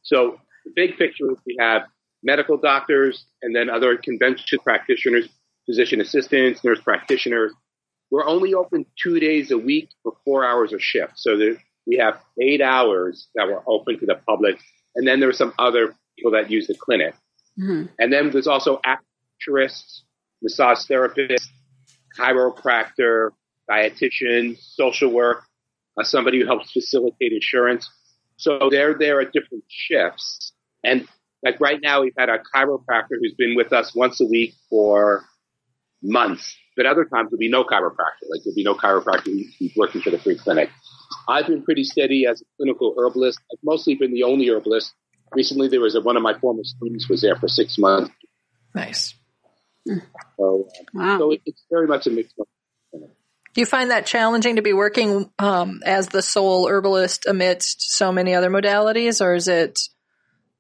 So 0.03 0.41
the 0.65 0.73
big 0.75 0.97
picture 0.97 1.31
is 1.31 1.39
we 1.47 1.57
have 1.59 1.83
medical 2.27 2.57
doctors 2.59 3.25
and 3.41 3.55
then 3.55 3.71
other 3.71 3.97
convention 3.97 4.59
practitioners, 4.63 5.29
physician 5.65 6.01
assistants, 6.01 6.63
nurse 6.65 6.81
practitioners, 6.81 7.53
we're 8.11 8.27
only 8.27 8.53
open 8.53 8.85
two 9.01 9.19
days 9.21 9.51
a 9.51 9.59
week 9.59 9.89
for 10.03 10.13
four 10.25 10.45
hours 10.45 10.73
a 10.73 10.79
shift. 10.79 11.13
So 11.17 11.39
there, 11.39 11.57
we 11.87 11.97
have 11.99 12.21
eight 12.41 12.61
hours 12.61 13.29
that 13.37 13.47
we're 13.47 13.63
open 13.67 13.99
to 14.01 14.07
the 14.07 14.17
public. 14.29 14.59
And 14.97 15.07
then 15.07 15.21
there 15.21 15.29
are 15.29 15.35
some 15.45 15.55
other 15.59 15.95
people 16.17 16.33
that 16.33 16.51
use 16.51 16.67
the 16.67 16.75
clinic. 16.75 17.15
Mm-hmm. 17.59 17.87
And 17.99 18.13
then 18.13 18.31
there's 18.31 18.47
also 18.49 18.81
acupuncturists, 18.85 20.01
massage 20.43 20.79
therapists, 20.91 21.47
chiropractor, 22.19 23.31
dietitian, 23.71 24.57
social 24.59 25.13
work, 25.13 25.45
uh, 25.99 26.05
somebody 26.05 26.41
who 26.41 26.47
helps 26.47 26.73
facilitate 26.73 27.33
insurance. 27.33 27.89
So 28.37 28.69
they're 28.71 28.95
there 28.95 29.21
at 29.21 29.33
different 29.33 29.65
shifts. 29.69 30.53
And 30.85 31.09
like 31.43 31.61
right 31.61 31.81
now, 31.83 32.03
we've 32.03 32.15
had 32.17 32.29
a 32.29 32.39
chiropractor 32.39 33.17
who's 33.21 33.35
been 33.37 33.55
with 33.57 33.73
us 33.73 33.95
once 33.95 34.21
a 34.21 34.27
week 34.27 34.55
for 34.71 35.25
months 36.03 36.57
but 36.77 36.85
other 36.85 37.05
times 37.05 37.31
there'll 37.31 37.39
be 37.39 37.49
no 37.49 37.65
chiropractor. 37.65 38.29
Like 38.29 38.43
there'll 38.45 38.55
be 38.55 38.63
no 38.63 38.75
chiropractor 38.75 39.33
who's 39.59 39.73
working 39.75 40.03
for 40.03 40.11
the 40.11 40.19
free 40.19 40.37
clinic. 40.37 40.69
I've 41.27 41.47
been 41.47 41.63
pretty 41.63 41.85
steady 41.85 42.27
as 42.27 42.43
a 42.43 42.45
clinical 42.57 42.95
herbalist. 42.99 43.41
I've 43.51 43.59
mostly 43.65 43.95
been 43.95 44.13
the 44.13 44.25
only 44.25 44.49
herbalist. 44.51 44.93
Recently, 45.33 45.69
there 45.69 45.81
was 45.81 45.95
a, 45.95 46.01
one 46.01 46.17
of 46.17 46.23
my 46.23 46.39
former 46.39 46.63
students 46.63 47.09
was 47.09 47.23
there 47.23 47.35
for 47.35 47.49
six 47.49 47.79
months. 47.79 48.11
Nice. 48.75 49.15
So, 50.37 50.69
uh, 50.69 50.83
wow. 50.95 51.19
so 51.19 51.31
it's 51.45 51.65
very 51.71 51.87
much 51.87 52.07
a 52.07 52.11
mixed. 52.11 52.35
Do 52.37 53.63
you 53.63 53.67
find 53.67 53.91
that 53.91 54.05
challenging 54.05 54.57
to 54.57 54.63
be 54.63 54.75
working 54.75 55.31
um, 55.39 55.81
as 55.85 56.09
the 56.09 56.21
sole 56.21 56.69
herbalist 56.69 57.27
amidst 57.27 57.91
so 57.91 58.13
many 58.13 58.35
other 58.35 58.51
modalities, 58.51 59.25
or 59.25 59.35
is 59.35 59.49
it 59.49 59.81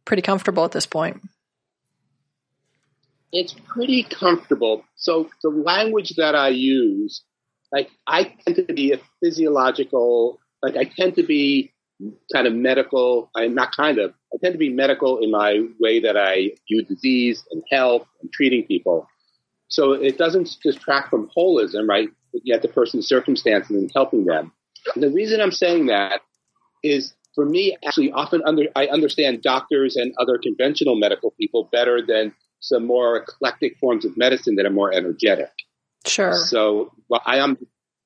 pretty 0.07 0.23
comfortable 0.23 0.65
at 0.65 0.73
this 0.73 0.87
point? 0.87 1.21
it's 3.33 3.55
pretty 3.67 4.03
comfortable. 4.03 4.85
So 4.97 5.29
the 5.43 5.51
language 5.51 6.15
that 6.17 6.35
I 6.35 6.49
use, 6.49 7.23
like 7.73 7.91
I 8.07 8.35
tend 8.45 8.67
to 8.67 8.73
be 8.73 8.93
a 8.93 9.01
physiological, 9.23 10.39
like 10.63 10.77
I 10.77 10.85
tend 10.85 11.17
to 11.17 11.23
be 11.23 11.73
kind 12.33 12.47
of 12.47 12.55
medical. 12.55 13.31
I'm 13.37 13.55
not 13.55 13.75
kind 13.77 13.99
of. 13.99 14.15
I 14.33 14.39
tend 14.43 14.55
to 14.55 14.59
be 14.59 14.71
medical 14.71 15.19
in 15.23 15.31
my 15.31 15.67
way 15.81 16.01
that 16.01 16.17
I 16.17 16.53
view 16.69 16.83
disease 16.85 17.45
and 17.51 17.63
health 17.71 18.07
and 18.23 18.33
treating 18.33 18.65
people. 18.65 19.07
So 19.69 19.93
it 19.93 20.17
doesn't 20.17 20.57
distract 20.63 21.11
from 21.11 21.31
holism, 21.37 21.89
right? 21.89 22.09
Yet 22.45 22.63
the 22.63 22.69
person's 22.69 23.09
circumstances 23.09 23.77
and 23.77 23.91
helping 23.95 24.25
them. 24.25 24.53
And 24.95 25.03
the 25.03 25.11
reason 25.11 25.41
I'm 25.41 25.53
saying 25.53 25.87
that 25.87 26.21
is 26.83 27.13
for 27.37 27.45
me, 27.45 27.77
actually, 27.87 28.11
often 28.11 28.43
under 28.45 28.65
I 28.75 28.87
understand 28.87 29.43
doctors 29.43 29.95
and 29.95 30.13
other 30.19 30.39
conventional 30.43 30.97
medical 30.97 31.33
people 31.39 31.69
better 31.71 32.01
than 32.05 32.35
some 32.61 32.87
more 32.87 33.19
eclectic 33.19 33.77
forms 33.79 34.05
of 34.05 34.17
medicine 34.17 34.57
that 34.57 34.67
are 34.67 34.71
more 34.71 34.93
energetic. 34.93 35.51
Sure. 36.07 36.33
So 36.33 36.93
well, 37.09 37.23
I 37.25 37.39
am 37.39 37.59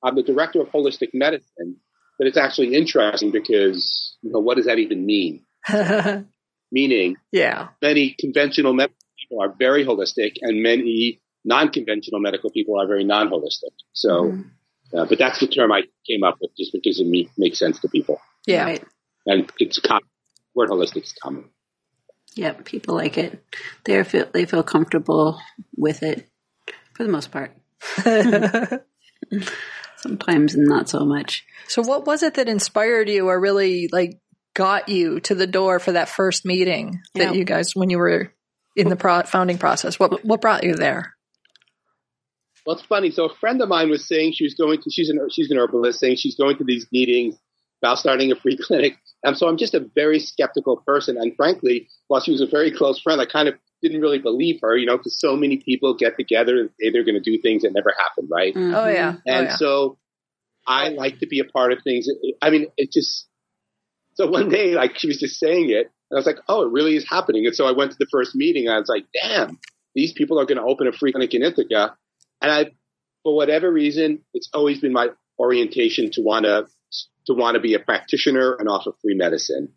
I'm 0.03 0.17
the 0.17 0.25
director 0.25 0.61
of 0.61 0.69
holistic 0.69 1.11
medicine, 1.15 1.77
but 2.19 2.27
it's 2.27 2.37
actually 2.37 2.75
interesting 2.75 3.31
because 3.31 4.17
you 4.21 4.33
know 4.33 4.41
what 4.41 4.57
does 4.57 4.67
that 4.67 4.79
even 4.79 5.07
mean? 5.07 5.45
Meaning, 6.73 7.17
yeah, 7.31 7.69
many 7.81 8.17
conventional 8.19 8.75
medical 8.75 8.99
people 9.19 9.43
are 9.43 9.55
very 9.57 9.85
holistic, 9.85 10.35
and 10.43 10.63
many 10.63 11.21
non-conventional 11.45 12.21
medical 12.21 12.51
people 12.51 12.81
are 12.81 12.87
very 12.87 13.05
non-holistic. 13.05 13.73
So, 13.93 14.25
mm-hmm. 14.25 14.99
uh, 14.99 15.07
but 15.07 15.19
that's 15.19 15.41
the 15.41 15.47
term 15.47 15.73
I 15.73 15.83
came 16.07 16.23
up 16.23 16.39
with 16.41 16.51
just 16.57 16.73
because 16.73 17.01
it 17.01 17.07
me- 17.07 17.31
makes 17.39 17.59
sense 17.59 17.81
to 17.81 17.89
people. 17.89 18.21
Yeah, 18.47 18.65
right. 18.65 18.85
And 19.27 19.51
it's 19.59 19.79
common. 19.79 20.09
Word 20.55 20.71
holistic 20.71 21.05
is 21.05 21.13
common. 21.13 21.45
Yep, 22.35 22.65
people 22.65 22.95
like 22.95 23.19
it. 23.19 23.45
They 23.85 24.03
feel 24.05 24.27
they 24.33 24.45
feel 24.45 24.63
comfortable 24.63 25.41
with 25.77 26.03
it 26.03 26.29
for 26.95 27.03
the 27.05 27.11
most 27.11 27.31
part. 27.33 27.57
Sometimes 29.97 30.57
not 30.57 30.89
so 30.89 31.05
much. 31.05 31.45
So, 31.69 31.83
what 31.83 32.07
was 32.07 32.23
it 32.23 32.35
that 32.35 32.49
inspired 32.49 33.09
you, 33.09 33.29
or 33.29 33.39
really 33.39 33.89
like 33.93 34.21
got 34.55 34.89
you 34.89 35.21
to 35.21 35.35
the 35.35 35.47
door 35.47 35.79
for 35.79 35.93
that 35.93 36.09
first 36.09 36.45
meeting 36.45 37.01
that 37.15 37.33
yeah. 37.33 37.33
you 37.33 37.45
guys 37.45 37.75
when 37.75 37.91
you 37.91 37.99
were 37.99 38.33
in 38.77 38.89
the 38.89 38.97
pro- 38.97 39.25
founding 39.25 39.59
process? 39.59 39.99
What 39.99 40.25
what 40.25 40.41
brought 40.41 40.65
you 40.65 40.75
there? 40.75 41.15
Well, 42.65 42.77
it's 42.77 42.87
funny. 42.87 43.11
So, 43.11 43.25
a 43.25 43.35
friend 43.35 43.61
of 43.61 43.69
mine 43.69 43.91
was 43.91 44.07
saying 44.07 44.35
she 44.35 44.45
was 44.45 44.55
going 44.55 44.81
to. 44.83 44.91
She's 44.91 45.11
an 45.11 45.29
she's 45.31 45.51
an 45.51 45.59
herbalist, 45.59 45.99
saying 45.99 46.17
she's 46.17 46.37
going 46.37 46.59
to 46.59 46.65
these 46.65 46.87
meetings 46.93 47.37
about 47.83 47.99
starting 47.99 48.33
a 48.33 48.37
free 48.37 48.57
clinic. 48.63 48.97
And 49.23 49.37
so, 49.37 49.49
I'm 49.49 49.57
just 49.57 49.75
a 49.75 49.87
very 49.95 50.19
skeptical 50.19 50.83
person. 50.87 51.17
And 51.19 51.35
frankly, 51.37 51.89
while 52.09 52.21
she 52.21 52.33
was 52.33 52.41
a 52.41 52.47
very 52.47 52.71
close 52.71 53.01
friend, 53.01 53.21
I 53.21 53.27
kind 53.27 53.49
of 53.49 53.55
didn't 53.83 54.01
really 54.01 54.19
believe 54.19 54.61
her, 54.63 54.77
you 54.77 54.87
know, 54.87 54.97
because 54.97 55.19
so 55.19 55.37
many 55.37 55.59
people 55.59 55.95
get 55.95 56.17
together 56.17 56.59
and 56.59 56.71
say 56.81 56.91
they're 56.91 57.05
going 57.05 57.21
to 57.21 57.21
do 57.21 57.41
things 57.41 57.63
that 57.63 57.73
never 57.73 57.95
happen, 57.99 58.29
right? 58.31 58.55
Mm-hmm. 58.55 58.75
Oh 58.75 58.89
yeah. 58.89 59.17
And 59.27 59.47
oh, 59.47 59.51
yeah. 59.51 59.57
so 59.57 59.99
I 60.67 60.89
like 60.89 61.19
to 61.21 61.27
be 61.27 61.41
a 61.41 61.45
part 61.45 61.73
of 61.73 61.79
things. 61.83 62.07
I 62.43 62.51
mean, 62.51 62.67
it 62.77 62.93
just 62.93 63.27
so 64.15 64.29
one 64.29 64.49
day, 64.49 64.75
like 64.75 64.99
she 64.99 65.09
was 65.09 65.19
just 65.19 65.39
saying 65.39 65.71
it, 65.71 65.91
and 66.11 66.17
I 66.17 66.17
was 66.17 66.27
like, 66.27 66.39
oh, 66.49 66.67
it 66.67 66.73
really 66.73 66.97
is 66.97 67.09
happening. 67.09 67.47
And 67.47 67.55
so 67.55 67.67
I 67.67 67.73
went 67.73 67.93
to 67.93 67.97
the 67.99 68.09
first 68.11 68.35
meeting, 68.35 68.67
and 68.67 68.75
I 68.75 68.79
was 68.79 68.89
like, 68.89 69.07
damn, 69.15 69.59
these 69.95 70.13
people 70.13 70.39
are 70.39 70.45
going 70.45 70.59
to 70.59 70.65
open 70.65 70.87
a 70.87 70.93
free 70.93 71.13
clinic 71.13 71.35
in 71.35 71.43
Ithaca, 71.43 71.97
and 72.43 72.51
I, 72.51 72.67
for 73.23 73.35
whatever 73.35 73.71
reason, 73.71 74.21
it's 74.35 74.51
always 74.53 74.81
been 74.81 74.93
my 74.93 75.09
orientation 75.39 76.11
to 76.13 76.23
want 76.23 76.45
to 76.45 76.67
to 77.27 77.35
want 77.35 77.55
to 77.55 77.61
be 77.61 77.75
a 77.75 77.79
practitioner 77.79 78.55
and 78.55 78.69
offer 78.69 78.93
free 79.03 79.15
medicine. 79.15 79.73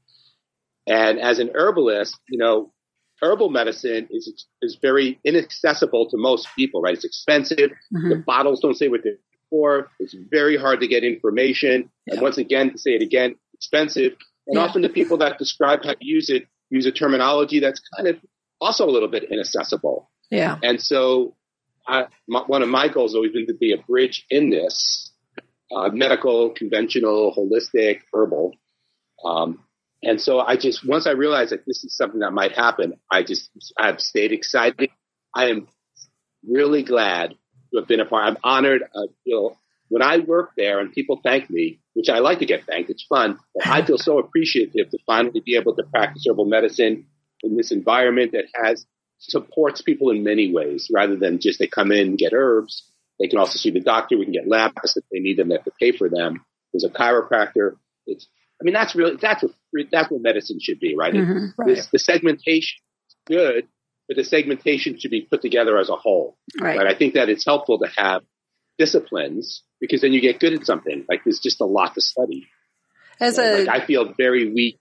And 0.88 1.20
as 1.20 1.40
an 1.40 1.52
herbalist, 1.56 2.18
you 2.30 2.38
know, 2.38 2.74
herbal 3.22 3.50
medicine 3.50 4.08
is 4.12 4.46
is 4.62 4.78
very 4.82 5.20
inaccessible 5.24 6.10
to 6.10 6.18
most 6.18 6.48
people, 6.56 6.82
right? 6.82 6.94
It's 6.94 7.06
expensive. 7.06 7.72
Mm-hmm. 7.96 8.10
The 8.10 8.16
bottles 8.18 8.60
don't 8.60 8.76
say 8.76 8.88
what 8.90 9.02
they're 9.04 9.18
for. 9.50 9.92
It's 10.00 10.16
very 10.32 10.58
hard 10.58 10.82
to 10.82 10.88
get 10.88 11.04
information. 11.04 11.92
Yeah. 12.08 12.16
And 12.16 12.22
once 12.22 12.38
again, 12.38 12.72
to 12.72 12.78
say 12.78 12.92
it 12.92 13.04
again, 13.04 13.36
expensive. 13.54 14.14
And 14.48 14.58
yeah. 14.58 14.62
often 14.62 14.82
the 14.82 14.90
people 14.90 15.18
that 15.18 15.38
describe 15.38 15.84
how 15.84 15.94
to 15.94 15.98
use 16.02 16.30
it 16.30 16.48
use 16.70 16.88
a 16.88 16.92
terminology 16.92 17.60
that's 17.60 17.80
kind 17.96 18.08
of 18.08 18.18
also 18.60 18.86
a 18.86 18.92
little 18.92 19.10
bit 19.10 19.24
inaccessible. 19.32 20.10
Yeah. 20.32 20.58
And 20.64 20.82
so 20.82 21.36
I, 21.88 22.06
my, 22.28 22.42
one 22.48 22.64
of 22.64 22.70
my 22.70 22.88
goals 22.88 23.12
has 23.12 23.16
always 23.16 23.32
been 23.32 23.46
to 23.48 23.54
be 23.54 23.74
a 23.74 23.78
bridge 23.78 24.26
in 24.30 24.50
this 24.50 25.12
uh, 25.74 25.90
medical, 25.90 26.52
conventional, 26.52 27.34
holistic, 27.36 28.02
herbal. 28.14 28.54
Um, 29.24 29.64
and 30.02 30.20
so 30.20 30.40
I 30.40 30.58
just, 30.58 30.86
once 30.86 31.08
I 31.08 31.12
realized 31.12 31.52
that 31.52 31.66
this 31.66 31.84
is 31.84 31.96
something 31.96 32.20
that 32.20 32.32
might 32.32 32.52
happen, 32.52 32.94
I 33.10 33.24
just, 33.24 33.50
I've 33.78 34.02
stayed 34.02 34.32
excited. 34.32 34.90
I 35.34 35.50
am 35.50 35.68
really 36.48 36.84
glad 36.84 37.30
to 37.72 37.80
have 37.80 37.88
been 37.88 38.02
a 38.02 38.06
part. 38.06 38.28
I'm 38.28 38.38
honored. 38.44 38.84
I 38.84 39.06
feel 39.24 39.58
when 39.90 40.02
I 40.02 40.18
work 40.18 40.52
there 40.58 40.80
and 40.80 40.92
people 40.92 41.22
thank 41.24 41.50
me, 41.50 41.80
which 41.94 42.10
I 42.10 42.20
like 42.20 42.40
to 42.40 42.46
get 42.46 42.66
thanked, 42.66 42.90
it's 42.90 43.06
fun. 43.08 43.40
But 43.56 43.68
I 43.68 43.86
feel 43.86 43.98
so 43.98 44.20
appreciative 44.20 44.90
to 44.90 44.98
finally 45.06 45.42
be 45.46 45.56
able 45.56 45.76
to 45.76 45.84
practice 45.84 46.26
herbal 46.30 46.46
medicine 46.46 47.06
in 47.42 47.56
this 47.56 47.72
environment 47.72 48.34
that 48.34 48.46
has 48.56 48.86
supports 49.20 49.82
people 49.82 50.10
in 50.10 50.24
many 50.24 50.54
ways 50.54 50.90
rather 50.94 51.16
than 51.16 51.40
just 51.40 51.60
they 51.60 51.68
come 51.68 51.92
in 51.92 52.18
get 52.18 52.34
herbs. 52.34 52.90
They 53.24 53.30
can 53.30 53.40
also 53.40 53.58
see 53.58 53.72
the 53.72 53.80
doctor. 53.80 54.18
We 54.18 54.26
can 54.26 54.34
get 54.34 54.50
labs 54.50 54.98
if 54.98 55.06
they 55.10 55.20
need 55.20 55.38
them. 55.38 55.48
They 55.48 55.56
have 55.56 55.64
to 55.64 55.72
pay 55.80 55.94
for 55.96 56.10
them. 56.10 56.44
There's 56.74 56.84
a 56.84 56.90
chiropractor. 56.90 57.78
It's 58.06 58.28
I 58.62 58.66
mean, 58.66 58.74
that's 58.74 58.96
really 58.96 59.16
that's 59.16 59.44
what 59.44 59.54
that's 59.90 60.12
what 60.12 60.22
medicine 60.22 60.60
should 60.60 60.82
be, 60.82 60.94
right? 60.98 61.14
Mm-hmm, 61.14 61.46
right. 61.58 61.68
This, 61.68 61.88
the 61.90 62.00
segmentation 62.00 62.80
is 63.08 63.16
good, 63.26 63.70
but 64.10 64.18
the 64.18 64.26
segmentation 64.26 65.00
should 65.00 65.10
be 65.10 65.22
put 65.22 65.42
together 65.42 65.78
as 65.78 65.90
a 65.90 65.96
whole. 65.96 66.38
Right. 66.60 66.78
right. 66.78 66.86
I 66.88 66.98
think 66.98 67.14
that 67.14 67.30
it's 67.30 67.46
helpful 67.46 67.80
to 67.80 67.88
have 67.96 68.24
disciplines 68.78 69.64
because 69.80 70.02
then 70.02 70.12
you 70.12 70.20
get 70.20 70.42
good 70.42 70.52
at 70.52 70.66
something. 70.66 71.06
Like 71.08 71.22
there's 71.24 71.40
just 71.40 71.62
a 71.62 71.66
lot 71.66 71.94
to 71.94 72.02
study. 72.02 72.50
As 73.22 73.38
so, 73.38 73.42
a, 73.42 73.64
like, 73.64 73.84
I 73.84 73.86
feel 73.86 74.14
very 74.18 74.52
weak. 74.52 74.80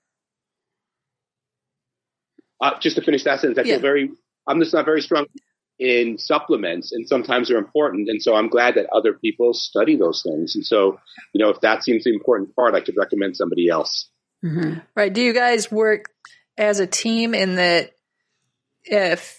Uh, 2.61 2.81
just 2.81 2.97
to 2.97 3.03
finish 3.03 3.23
that 3.23 3.39
sentence, 3.39 3.61
I 3.61 3.63
yeah. 3.63 3.75
feel 3.75 3.83
very. 3.83 4.11
I'm 4.49 4.59
just 4.59 4.75
not 4.75 4.85
very 4.85 5.01
strong 5.01 5.27
in 5.83 6.17
supplements 6.17 6.93
and 6.93 7.09
sometimes 7.09 7.49
they're 7.49 7.59
important. 7.59 8.09
And 8.09 8.23
so 8.23 8.37
I'm 8.37 8.49
glad 8.49 8.77
that 8.77 8.87
other 8.95 9.15
people 9.15 9.53
study 9.53 9.97
those 9.97 10.23
things. 10.23 10.55
And 10.55 10.65
so, 10.65 11.01
you 11.33 11.45
know, 11.45 11.51
if 11.51 11.61
that 11.63 11.83
seems 11.83 12.05
the 12.05 12.15
important 12.15 12.55
part, 12.55 12.77
I 12.77 12.81
could 12.81 12.97
recommend 12.97 13.37
somebody 13.37 13.69
else. 13.69 14.09
Mm-hmm. 14.45 14.79
Right. 14.95 15.13
Do 15.13 15.21
you 15.21 15.35
guys 15.35 15.73
work 15.73 16.05
as 16.57 16.79
a 16.79 16.87
team 16.87 17.35
in 17.35 17.57
that 17.57 17.91
if 18.85 19.39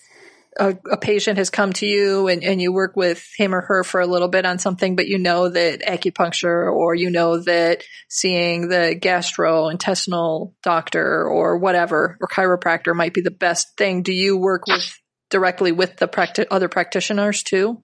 a, 0.60 0.76
a, 0.92 0.98
patient 0.98 1.38
has 1.38 1.50
come 1.50 1.74
to 1.74 1.86
you 1.86 2.28
and, 2.28 2.44
and 2.44 2.62
you 2.62 2.72
work 2.72 2.96
with 2.96 3.26
him 3.38 3.56
or 3.56 3.62
her 3.62 3.84
for 3.84 4.02
a 4.02 4.06
little 4.06 4.28
bit 4.28 4.46
on 4.46 4.60
something, 4.60 4.96
but 4.96 5.08
you 5.08 5.18
know 5.18 5.50
that 5.50 5.82
acupuncture 5.82 6.72
or 6.72 6.94
you 6.94 7.10
know 7.10 7.40
that 7.40 7.84
seeing 8.10 8.68
the 8.68 8.98
gastrointestinal 9.00 10.54
doctor 10.62 11.26
or 11.26 11.58
whatever 11.58 12.18
or 12.22 12.28
chiropractor 12.28 12.94
might 12.94 13.14
be 13.14 13.22
the 13.22 13.32
best 13.32 13.78
thing. 13.78 14.04
Do 14.04 14.14
you 14.14 14.38
work 14.38 14.68
with 14.68 14.94
directly 15.34 15.72
with 15.72 15.98
the 15.98 16.08
practi- 16.08 16.46
other 16.52 16.70
practitioners 16.70 17.42
too? 17.42 17.84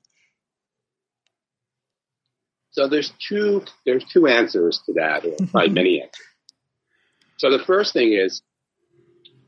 So 2.71 2.87
there's 2.87 3.11
two 3.27 3.63
there's 3.85 4.05
two 4.05 4.27
answers 4.27 4.81
to 4.85 4.93
that, 4.93 5.25
or 5.25 5.35
probably 5.51 5.69
many 5.71 6.01
answers. 6.01 6.25
So 7.37 7.49
the 7.49 7.63
first 7.65 7.91
thing 7.91 8.13
is, 8.13 8.43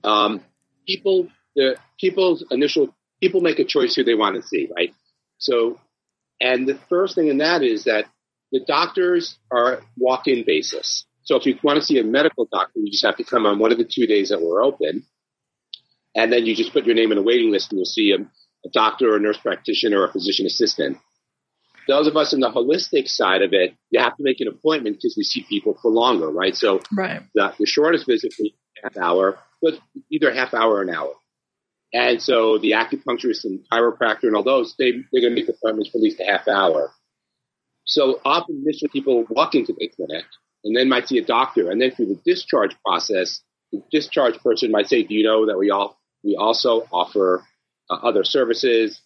um, 0.03 0.41
people 0.87 1.29
the 1.55 1.77
people's 1.99 2.43
initial 2.49 2.93
people 3.21 3.41
make 3.41 3.59
a 3.59 3.65
choice 3.65 3.93
who 3.95 4.03
they 4.03 4.15
want 4.15 4.35
to 4.35 4.41
see, 4.41 4.67
right? 4.75 4.93
So, 5.37 5.79
and 6.39 6.67
the 6.67 6.79
first 6.89 7.13
thing 7.13 7.27
in 7.27 7.37
that 7.37 7.61
is 7.61 7.83
that 7.83 8.05
the 8.51 8.61
doctors 8.67 9.37
are 9.51 9.81
walk-in 9.95 10.43
basis. 10.45 11.05
So 11.23 11.35
if 11.35 11.45
you 11.45 11.57
want 11.63 11.79
to 11.79 11.85
see 11.85 11.99
a 11.99 12.03
medical 12.03 12.47
doctor, 12.51 12.79
you 12.79 12.91
just 12.91 13.05
have 13.05 13.17
to 13.17 13.23
come 13.23 13.45
on 13.45 13.59
one 13.59 13.71
of 13.71 13.77
the 13.77 13.85
two 13.85 14.07
days 14.07 14.29
that 14.29 14.41
we're 14.41 14.63
open 14.63 15.05
and 16.15 16.31
then 16.31 16.45
you 16.45 16.55
just 16.55 16.73
put 16.73 16.85
your 16.85 16.95
name 16.95 17.11
in 17.11 17.17
a 17.17 17.21
waiting 17.21 17.51
list 17.51 17.71
and 17.71 17.79
you'll 17.79 17.85
see 17.85 18.11
a, 18.11 18.21
a 18.21 18.69
doctor 18.71 19.13
or 19.13 19.17
a 19.17 19.19
nurse 19.19 19.37
practitioner 19.37 19.99
or 19.99 20.05
a 20.05 20.11
physician 20.11 20.45
assistant. 20.45 20.97
Those 21.87 22.07
of 22.07 22.15
us 22.15 22.33
in 22.33 22.39
the 22.39 22.51
holistic 22.51 23.07
side 23.07 23.41
of 23.41 23.53
it, 23.53 23.75
you 23.89 23.99
have 23.99 24.15
to 24.15 24.23
make 24.23 24.39
an 24.39 24.47
appointment 24.47 24.97
because 24.97 25.15
we 25.17 25.23
see 25.23 25.45
people 25.47 25.77
for 25.81 25.89
longer, 25.89 26.29
right? 26.29 26.55
So 26.55 26.79
right. 26.95 27.21
The, 27.33 27.53
the 27.57 27.65
shortest 27.65 28.05
visit 28.07 28.33
is 28.37 28.51
half 28.83 28.97
hour, 28.97 29.39
but 29.61 29.79
either 30.11 30.33
half 30.33 30.53
hour 30.53 30.75
or 30.75 30.81
an 30.83 30.89
hour. 30.89 31.13
And 31.93 32.21
so 32.21 32.57
the 32.57 32.71
acupuncturist 32.71 33.43
and 33.43 33.65
chiropractor 33.71 34.23
and 34.23 34.35
all 34.35 34.43
those, 34.43 34.75
they, 34.77 34.91
they're 35.11 35.21
going 35.21 35.35
to 35.35 35.41
make 35.41 35.49
appointments 35.49 35.89
for 35.89 35.97
at 35.97 36.03
least 36.03 36.21
a 36.21 36.25
half 36.25 36.47
hour. 36.47 36.91
So 37.85 38.21
often 38.23 38.63
initially 38.63 38.89
people 38.93 39.25
walk 39.29 39.55
into 39.55 39.73
the 39.73 39.89
clinic 39.89 40.25
and 40.63 40.75
then 40.75 40.87
might 40.87 41.07
see 41.07 41.17
a 41.17 41.25
doctor. 41.25 41.69
And 41.69 41.81
then 41.81 41.91
through 41.91 42.07
the 42.07 42.21
discharge 42.23 42.75
process, 42.85 43.41
the 43.71 43.83
discharge 43.91 44.37
person 44.39 44.71
might 44.71 44.87
say, 44.87 45.03
do 45.03 45.13
you 45.13 45.23
know 45.23 45.47
that 45.47 45.57
we 45.57 45.71
all 45.71 45.97
we 46.23 46.35
also 46.35 46.87
offer 46.91 47.43
uh, 47.89 47.95
other 47.95 48.23
services. 48.23 49.01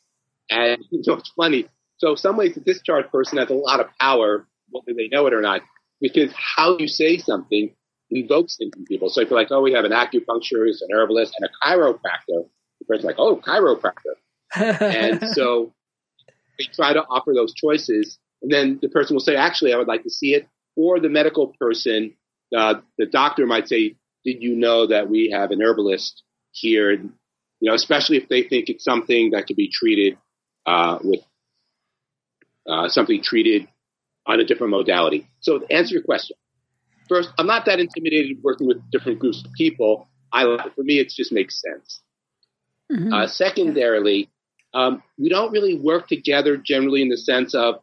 And 0.50 0.84
you 0.92 1.02
know, 1.06 1.16
it's 1.16 1.32
funny. 1.36 1.68
So 1.98 2.16
some 2.16 2.38
ways 2.38 2.56
the 2.56 2.62
discharge 2.62 3.10
person 3.12 3.38
has 3.38 3.50
a 3.50 3.54
lot 3.54 3.80
of 3.80 3.88
power, 4.00 4.46
whether 4.70 4.96
they 4.96 5.08
know 5.08 5.28
it 5.28 5.34
or 5.34 5.42
not, 5.42 5.62
because 6.02 6.32
how 6.34 6.78
you 6.78 6.88
say 6.88 7.18
something 7.18 7.74
invokes 8.12 8.58
things 8.58 8.74
in 8.78 8.86
people. 8.86 9.10
So 9.10 9.22
if 9.22 9.30
you're 9.30 9.40
like, 9.40 9.52
oh, 9.52 9.62
we 9.62 9.74
have 9.74 9.86
an 9.86 9.92
acupuncturist, 9.92 10.82
an 10.82 10.90
herbalist, 10.94 11.34
and 11.40 11.50
a 11.50 11.68
chiropractor, 11.68 12.48
the 12.80 12.86
person's 12.88 13.06
like, 13.06 13.16
oh, 13.18 13.38
chiropractor. 13.38 14.16
and 14.82 15.24
so 15.34 15.74
we 16.60 16.68
try 16.74 16.94
to 16.94 17.02
offer 17.02 17.34
those 17.34 17.54
choices. 17.54 18.20
And 18.42 18.52
then 18.52 18.80
the 18.82 18.90
person 18.90 19.16
will 19.16 19.22
say, 19.22 19.36
actually, 19.36 19.74
I 19.74 19.78
would 19.78 19.88
like 19.88 20.04
to 20.04 20.10
see 20.10 20.34
it. 20.34 20.48
Or 20.76 21.00
the 21.00 21.10
medical 21.10 21.56
person, 21.60 22.14
uh, 22.56 22.76
the 22.98 23.06
doctor 23.06 23.46
might 23.46 23.68
say, 23.68 23.96
did 24.26 24.42
you 24.42 24.56
know 24.56 24.88
that 24.88 25.10
we 25.10 25.32
have 25.34 25.52
an 25.52 25.62
herbalist 25.62 26.24
here, 26.56 26.92
you 26.92 27.12
know, 27.62 27.74
especially 27.74 28.18
if 28.18 28.30
they 28.30 28.44
think 28.44 28.70
it's 28.70 28.84
something 28.84 29.32
that 29.32 29.48
could 29.48 29.56
be 29.56 29.70
treated 29.70 30.18
uh, 30.66 30.98
with 31.04 31.22
uh, 32.68 32.88
something 32.88 33.22
treated 33.22 33.68
on 34.26 34.40
a 34.40 34.46
different 34.46 34.72
modality. 34.72 35.28
So 35.42 35.60
to 35.60 35.74
answer 35.74 35.94
your 35.94 36.04
question, 36.04 36.38
first, 37.08 37.30
I'm 37.38 37.48
not 37.48 37.66
that 37.66 37.80
intimidated 37.80 38.38
working 38.44 38.68
with 38.68 38.78
different 38.92 39.20
groups 39.20 39.44
of 39.46 39.52
people. 39.54 40.08
I 40.34 40.44
for 40.76 40.84
me, 40.84 41.00
it 41.00 41.10
just 41.10 41.32
makes 41.32 41.62
sense. 41.62 42.02
Mhm. 42.92 43.14
Uh, 43.14 43.28
secondarily, 43.28 44.30
um, 44.74 45.04
we 45.18 45.30
don't 45.30 45.52
really 45.52 45.78
work 45.78 46.08
together 46.08 46.58
generally 46.58 47.02
in 47.02 47.10
the 47.10 47.18
sense 47.18 47.56
of 47.56 47.82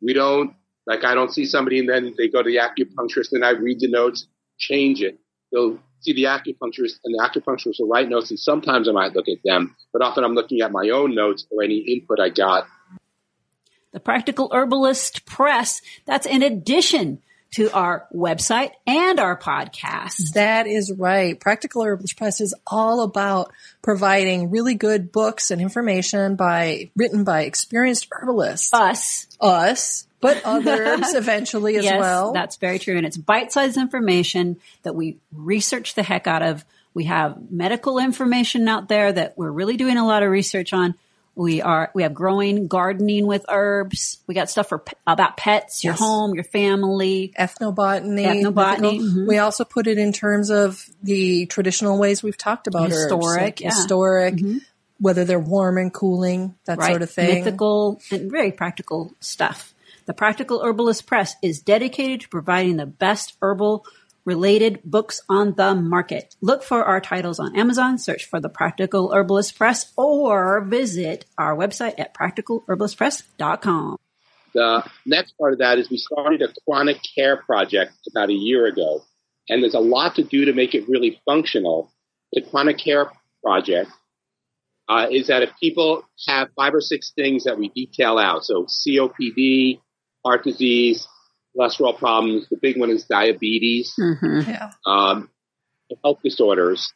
we 0.00 0.12
don't 0.12 0.54
like 0.86 1.04
I 1.04 1.14
don't 1.14 1.32
see 1.32 1.46
somebody 1.46 1.78
and 1.78 1.88
then 1.88 2.14
they 2.16 2.28
go 2.28 2.42
to 2.42 2.50
the 2.50 2.58
acupuncturist 2.58 3.32
and 3.32 3.44
I 3.44 3.50
read 3.50 3.80
the 3.80 3.88
notes, 3.88 4.26
change 4.58 5.00
it. 5.00 5.18
They'll 5.50 5.78
see 6.04 6.12
the 6.12 6.24
acupuncturist 6.24 7.00
and 7.04 7.14
the 7.14 7.22
acupuncturist 7.22 7.80
will 7.80 7.88
write 7.88 8.08
notes 8.08 8.30
and 8.30 8.38
sometimes 8.38 8.88
I 8.88 8.92
might 8.92 9.14
look 9.14 9.28
at 9.28 9.38
them, 9.44 9.74
but 9.92 10.02
often 10.02 10.24
I'm 10.24 10.34
looking 10.34 10.60
at 10.60 10.70
my 10.70 10.90
own 10.90 11.14
notes 11.14 11.46
or 11.50 11.62
any 11.62 11.78
input 11.78 12.20
I 12.20 12.28
got. 12.28 12.66
the 13.92 14.00
Practical 14.00 14.50
Herbalist 14.52 15.24
Press. 15.24 15.80
That's 16.04 16.26
in 16.26 16.42
addition 16.42 17.22
to 17.52 17.70
our 17.70 18.08
website 18.12 18.72
and 18.84 19.20
our 19.20 19.38
podcast. 19.38 20.32
That 20.34 20.66
is 20.66 20.92
right. 20.98 21.38
Practical 21.38 21.84
Herbalist 21.84 22.16
Press 22.16 22.40
is 22.40 22.52
all 22.66 23.02
about 23.02 23.52
providing 23.80 24.50
really 24.50 24.74
good 24.74 25.12
books 25.12 25.52
and 25.52 25.62
information 25.62 26.34
by 26.34 26.90
written 26.96 27.22
by 27.22 27.42
experienced 27.42 28.08
herbalists. 28.10 28.72
Us. 28.74 29.28
Us, 29.40 30.06
but 30.24 30.40
others 30.46 31.12
eventually 31.12 31.76
as 31.76 31.84
yes, 31.84 32.00
well. 32.00 32.32
that's 32.32 32.56
very 32.56 32.78
true. 32.78 32.96
And 32.96 33.04
it's 33.04 33.18
bite-sized 33.18 33.76
information 33.76 34.56
that 34.82 34.94
we 34.94 35.18
research 35.32 35.94
the 35.94 36.02
heck 36.02 36.26
out 36.26 36.42
of. 36.42 36.64
We 36.94 37.04
have 37.04 37.50
medical 37.50 37.98
information 37.98 38.66
out 38.66 38.88
there 38.88 39.12
that 39.12 39.36
we're 39.36 39.50
really 39.50 39.76
doing 39.76 39.98
a 39.98 40.06
lot 40.06 40.22
of 40.22 40.30
research 40.30 40.72
on. 40.72 40.94
We 41.34 41.60
are, 41.60 41.90
we 41.94 42.04
have 42.04 42.14
growing 42.14 42.68
gardening 42.68 43.26
with 43.26 43.44
herbs. 43.50 44.18
We 44.26 44.34
got 44.34 44.48
stuff 44.48 44.68
for 44.70 44.82
about 45.06 45.36
pets, 45.36 45.84
your 45.84 45.92
Yes. 45.92 45.98
home, 46.00 46.34
your 46.34 46.44
family. 46.44 47.34
ethnobotany. 47.38 48.24
Ethnobotany, 48.24 49.00
mhm. 49.00 49.26
We 49.26 49.36
also 49.38 49.64
put 49.64 49.86
it 49.88 49.98
in 49.98 50.12
terms 50.12 50.50
of 50.50 50.82
the 51.02 51.44
traditional 51.46 51.98
ways 51.98 52.22
we've 52.22 52.38
talked 52.38 52.66
about 52.66 52.84
herbs, 52.92 53.02
Historic, 53.02 53.40
like 53.42 53.60
yeah. 53.60 53.70
Mm-hmm. 53.70 53.76
historic, 53.76 54.40
whether 55.00 55.24
they're 55.24 55.38
warm 55.40 55.76
and 55.76 55.92
cooling, 55.92 56.54
that 56.64 56.78
right? 56.78 56.90
sort 56.90 57.02
of 57.02 57.10
thing. 57.10 57.44
Mythical 57.44 58.00
and 58.10 58.30
very 58.30 58.52
practical 58.52 59.12
stuff. 59.20 59.73
The 60.06 60.14
Practical 60.14 60.62
Herbalist 60.62 61.06
Press 61.06 61.34
is 61.42 61.62
dedicated 61.62 62.20
to 62.22 62.28
providing 62.28 62.76
the 62.76 62.86
best 62.86 63.34
herbal 63.40 63.86
related 64.24 64.80
books 64.84 65.22
on 65.28 65.54
the 65.54 65.74
market. 65.74 66.34
Look 66.40 66.62
for 66.62 66.84
our 66.84 67.00
titles 67.00 67.38
on 67.38 67.56
Amazon, 67.56 67.98
search 67.98 68.26
for 68.26 68.40
the 68.40 68.48
Practical 68.48 69.12
Herbalist 69.12 69.56
Press, 69.56 69.92
or 69.96 70.60
visit 70.62 71.24
our 71.38 71.56
website 71.56 71.94
at 71.98 72.14
practicalherbalistpress.com. 72.14 73.96
The 74.52 74.84
next 75.04 75.32
part 75.38 75.54
of 75.54 75.58
that 75.58 75.78
is 75.78 75.90
we 75.90 75.96
started 75.96 76.42
a 76.42 76.48
chronic 76.64 76.98
care 77.14 77.38
project 77.38 77.92
about 78.10 78.28
a 78.28 78.34
year 78.34 78.66
ago, 78.66 79.02
and 79.48 79.62
there's 79.62 79.74
a 79.74 79.80
lot 79.80 80.16
to 80.16 80.22
do 80.22 80.44
to 80.44 80.52
make 80.52 80.74
it 80.74 80.88
really 80.88 81.20
functional. 81.24 81.90
The 82.32 82.42
chronic 82.42 82.78
care 82.78 83.10
project 83.42 83.90
uh, 84.88 85.06
is 85.10 85.26
that 85.28 85.42
if 85.42 85.50
people 85.60 86.04
have 86.28 86.48
five 86.56 86.74
or 86.74 86.80
six 86.80 87.12
things 87.16 87.44
that 87.44 87.58
we 87.58 87.68
detail 87.70 88.18
out, 88.18 88.44
so 88.44 88.64
COPD, 88.64 89.80
heart 90.24 90.44
disease, 90.44 91.06
cholesterol 91.56 91.96
problems, 91.96 92.48
the 92.50 92.56
big 92.60 92.78
one 92.78 92.90
is 92.90 93.04
diabetes, 93.04 93.94
Mm-hmm. 93.98 94.50
Yeah. 94.50 94.70
um, 94.86 95.30
health 96.02 96.18
disorders. 96.24 96.92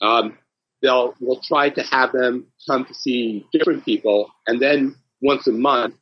Um, 0.00 0.38
they'll 0.80 1.14
we'll 1.20 1.40
try 1.40 1.70
to 1.70 1.82
have 1.82 2.12
them 2.12 2.46
come 2.68 2.84
to 2.86 2.94
see 2.94 3.46
different 3.52 3.84
people, 3.84 4.30
and 4.46 4.60
then 4.60 4.94
once 5.20 5.46
a 5.46 5.52
month 5.52 5.94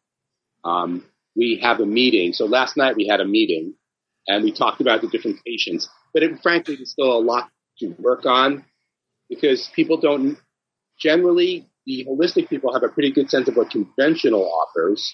um, 0.64 1.04
we 1.34 1.58
have 1.62 1.80
a 1.80 1.86
meeting. 1.86 2.32
So 2.32 2.44
last 2.46 2.76
night 2.76 2.96
we 2.96 3.06
had 3.08 3.20
a 3.20 3.24
meeting, 3.24 3.74
and 4.26 4.44
we 4.44 4.52
talked 4.52 4.80
about 4.80 5.00
the 5.00 5.08
different 5.08 5.38
patients. 5.46 5.88
But 6.12 6.22
it, 6.22 6.40
frankly, 6.42 6.76
there's 6.76 6.92
still 6.92 7.12
a 7.12 7.20
lot 7.20 7.48
to 7.80 7.94
work 7.98 8.24
on 8.26 8.64
because 9.28 9.68
people 9.74 9.98
don't 10.00 10.38
generally 10.98 11.66
the 11.86 12.06
holistic 12.08 12.48
people 12.48 12.72
have 12.72 12.82
a 12.82 12.88
pretty 12.88 13.12
good 13.12 13.30
sense 13.30 13.48
of 13.48 13.56
what 13.56 13.70
conventional 13.70 14.44
offers, 14.44 15.12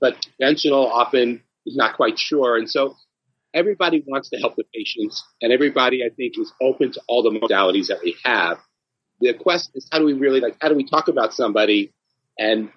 but 0.00 0.14
conventional 0.38 0.86
often 0.86 1.42
is 1.64 1.76
not 1.76 1.96
quite 1.96 2.18
sure, 2.18 2.56
and 2.56 2.70
so 2.70 2.96
everybody 3.54 4.04
wants 4.06 4.28
to 4.30 4.38
help 4.38 4.56
the 4.56 4.64
patients, 4.74 5.24
and 5.40 5.52
everybody, 5.52 6.04
I 6.04 6.10
think, 6.14 6.34
is 6.38 6.52
open 6.60 6.92
to 6.92 7.00
all 7.08 7.22
the 7.22 7.30
modalities 7.30 7.88
that 7.88 8.00
we 8.04 8.16
have. 8.24 8.58
The 9.20 9.32
question 9.34 9.72
is, 9.74 9.88
how 9.90 9.98
do 9.98 10.04
we 10.04 10.12
really 10.12 10.40
like? 10.40 10.56
How 10.60 10.68
do 10.68 10.74
we 10.74 10.88
talk 10.88 11.08
about 11.08 11.32
somebody, 11.32 11.92
and 12.38 12.70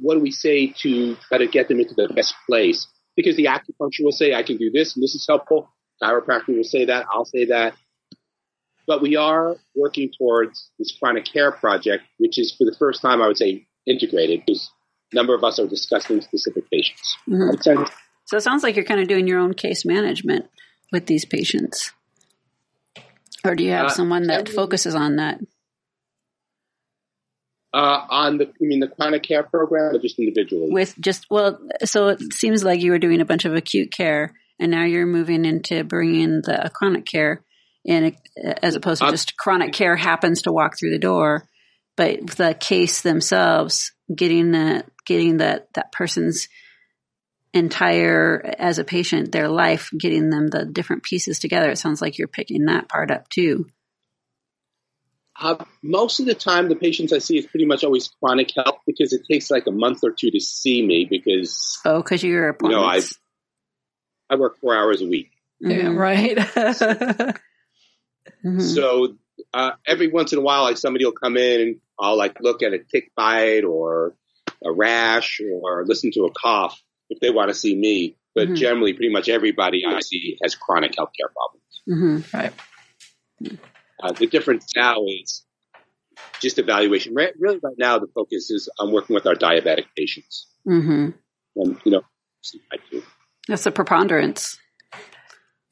what 0.00 0.14
do 0.14 0.20
we 0.20 0.30
say 0.30 0.72
to 0.82 1.16
try 1.28 1.38
to 1.38 1.48
get 1.48 1.68
them 1.68 1.80
into 1.80 1.94
the 1.94 2.12
best 2.14 2.34
place? 2.48 2.86
Because 3.16 3.36
the 3.36 3.46
acupuncture 3.46 4.04
will 4.04 4.12
say, 4.12 4.34
"I 4.34 4.42
can 4.42 4.56
do 4.56 4.70
this, 4.70 4.94
and 4.94 5.02
this 5.02 5.14
is 5.14 5.26
helpful." 5.28 5.68
Chiropractor 6.02 6.56
will 6.56 6.64
say 6.64 6.84
that. 6.86 7.06
I'll 7.10 7.24
say 7.24 7.46
that. 7.46 7.74
But 8.86 9.00
we 9.00 9.16
are 9.16 9.56
working 9.74 10.12
towards 10.16 10.70
this 10.78 10.96
chronic 10.98 11.24
care 11.24 11.52
project, 11.52 12.04
which 12.18 12.38
is 12.38 12.54
for 12.56 12.64
the 12.64 12.76
first 12.78 13.00
time, 13.00 13.22
I 13.22 13.26
would 13.26 13.38
say, 13.38 13.66
integrated 13.86 14.42
because 14.46 14.70
number 15.14 15.34
of 15.34 15.42
us 15.44 15.58
are 15.58 15.66
discussing 15.66 16.20
specific 16.20 16.68
patients. 16.70 17.16
Mhm. 17.28 17.50
Makes? 17.52 17.90
So 18.26 18.36
it 18.36 18.42
sounds 18.42 18.62
like 18.62 18.76
you're 18.76 18.84
kind 18.84 19.00
of 19.00 19.08
doing 19.08 19.26
your 19.28 19.38
own 19.38 19.54
case 19.54 19.84
management 19.84 20.46
with 20.92 21.06
these 21.06 21.24
patients. 21.24 21.92
Or 23.44 23.54
do 23.54 23.62
you 23.64 23.70
have 23.70 23.86
Uh, 23.86 23.90
someone 23.90 24.26
that 24.28 24.48
focuses 24.48 24.94
on 24.94 25.16
that? 25.16 25.40
Uh, 27.72 28.06
on 28.08 28.38
the, 28.38 28.44
you 28.60 28.68
mean 28.68 28.78
the 28.78 28.86
chronic 28.86 29.24
care 29.24 29.42
program 29.42 29.94
or 29.94 29.98
just 29.98 30.16
individually? 30.18 30.68
with 30.70 30.94
just 31.00 31.26
well 31.28 31.58
so 31.84 32.06
it 32.08 32.32
seems 32.32 32.62
like 32.62 32.80
you 32.80 32.92
were 32.92 33.00
doing 33.00 33.20
a 33.20 33.24
bunch 33.24 33.44
of 33.44 33.52
acute 33.54 33.90
care 33.90 34.32
and 34.60 34.70
now 34.70 34.84
you're 34.84 35.06
moving 35.06 35.44
into 35.44 35.82
bringing 35.82 36.40
the 36.42 36.70
chronic 36.72 37.04
care 37.04 37.42
in 37.84 38.14
as 38.62 38.76
opposed 38.76 39.02
to 39.02 39.08
Uh, 39.08 39.10
just 39.10 39.36
chronic 39.36 39.72
care 39.72 39.96
happens 39.96 40.42
to 40.42 40.52
walk 40.52 40.78
through 40.78 40.90
the 40.92 41.00
door 41.00 41.48
but 41.96 42.26
the 42.36 42.54
case 42.58 43.00
themselves 43.02 43.92
getting 44.14 44.52
that 44.52 44.86
getting 45.06 45.38
that 45.38 45.72
that 45.74 45.92
person's 45.92 46.48
entire 47.52 48.42
as 48.58 48.78
a 48.78 48.84
patient 48.84 49.30
their 49.32 49.48
life 49.48 49.90
getting 49.98 50.28
them 50.30 50.48
the 50.48 50.64
different 50.64 51.02
pieces 51.04 51.38
together 51.38 51.70
it 51.70 51.78
sounds 51.78 52.02
like 52.02 52.18
you're 52.18 52.26
picking 52.28 52.64
that 52.66 52.88
part 52.88 53.10
up 53.10 53.28
too 53.28 53.66
Uh, 55.40 55.56
most 55.82 56.20
of 56.20 56.26
the 56.26 56.34
time, 56.34 56.68
the 56.68 56.76
patients 56.76 57.12
I 57.12 57.18
see 57.18 57.36
is 57.38 57.46
pretty 57.46 57.66
much 57.66 57.82
always 57.82 58.08
chronic 58.20 58.52
health 58.54 58.78
because 58.86 59.12
it 59.12 59.22
takes 59.28 59.50
like 59.50 59.66
a 59.66 59.72
month 59.72 59.98
or 60.04 60.12
two 60.12 60.30
to 60.30 60.38
see 60.40 60.80
me 60.86 61.06
because 61.10 61.78
oh 61.84 61.98
because 62.00 62.22
you're 62.22 62.56
You 62.62 62.68
know, 62.68 62.84
I- 62.84 63.00
I 64.30 64.36
work 64.36 64.58
four 64.60 64.76
hours 64.76 65.02
a 65.02 65.06
week. 65.06 65.30
Yeah, 65.60 65.88
Mhm. 65.88 65.98
right. 65.98 66.36
Mhm. 68.44 68.60
So 68.74 69.16
uh, 69.52 69.72
every 69.86 70.08
once 70.08 70.32
in 70.32 70.38
a 70.38 70.42
while, 70.42 70.62
like 70.62 70.76
somebody 70.78 71.04
will 71.04 71.12
come 71.12 71.36
in 71.36 71.60
and 71.60 71.76
I'll 71.98 72.16
like 72.16 72.40
look 72.40 72.62
at 72.62 72.72
a 72.72 72.78
tick 72.78 73.12
bite 73.16 73.64
or 73.64 74.14
a 74.64 74.72
rash 74.72 75.40
or 75.40 75.84
listen 75.86 76.10
to 76.12 76.24
a 76.24 76.30
cough 76.32 76.80
if 77.10 77.20
they 77.20 77.30
want 77.30 77.48
to 77.48 77.54
see 77.54 77.74
me. 77.76 78.16
But 78.34 78.48
Mhm. 78.48 78.56
generally, 78.56 78.92
pretty 78.94 79.12
much 79.12 79.28
everybody 79.28 79.84
I 79.86 80.00
see 80.00 80.36
has 80.42 80.54
chronic 80.54 80.92
healthcare 80.92 81.30
problems. 81.32 81.62
Mhm. 81.88 82.32
right. 82.32 82.52
Uh, 84.02 84.12
the 84.12 84.26
difference 84.26 84.72
now 84.74 84.96
is 85.06 85.44
just 86.40 86.58
evaluation. 86.58 87.14
Re- 87.14 87.32
Really, 87.38 87.58
right 87.62 87.76
now, 87.78 87.98
the 87.98 88.06
focus 88.14 88.50
is 88.50 88.68
on 88.78 88.92
working 88.92 89.14
with 89.14 89.26
our 89.26 89.34
diabetic 89.34 89.86
patients. 89.96 90.48
Mhm. 90.66 91.14
And, 91.56 91.80
you 91.84 91.92
know, 91.92 92.02
I 92.72 92.76
do. 92.90 93.02
that's 93.48 93.66
a 93.66 93.70
preponderance 93.70 94.58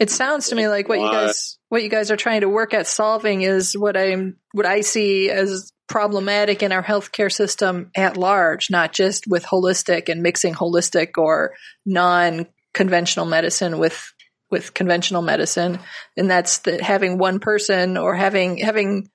It 0.02 0.10
sounds 0.10 0.48
to 0.48 0.56
me 0.56 0.66
like 0.66 0.88
what 0.88 0.98
you 0.98 1.08
guys 1.08 1.58
what 1.68 1.84
you 1.84 1.88
guys 1.88 2.10
are 2.10 2.16
trying 2.16 2.40
to 2.40 2.48
work 2.48 2.74
at 2.74 2.88
solving 2.88 3.42
is 3.42 3.78
what 3.78 3.96
I'm 3.96 4.36
what 4.50 4.66
I 4.66 4.80
see 4.80 5.30
as 5.30 5.70
problematic 5.88 6.64
in 6.64 6.72
our 6.72 6.82
healthcare 6.82 7.30
system 7.30 7.92
at 7.94 8.16
large, 8.16 8.68
not 8.68 8.92
just 8.92 9.28
with 9.28 9.44
holistic 9.44 10.08
and 10.08 10.20
mixing 10.20 10.54
holistic 10.54 11.18
or 11.18 11.52
non 11.86 12.46
conventional 12.74 13.26
medicine 13.26 13.78
with 13.78 14.12
with 14.50 14.74
conventional 14.74 15.22
medicine. 15.22 15.78
And 16.16 16.28
that's 16.28 16.58
that 16.58 16.80
having 16.80 17.16
one 17.16 17.38
person 17.38 17.96
or 17.96 18.16
having 18.16 18.56
having 18.56 19.08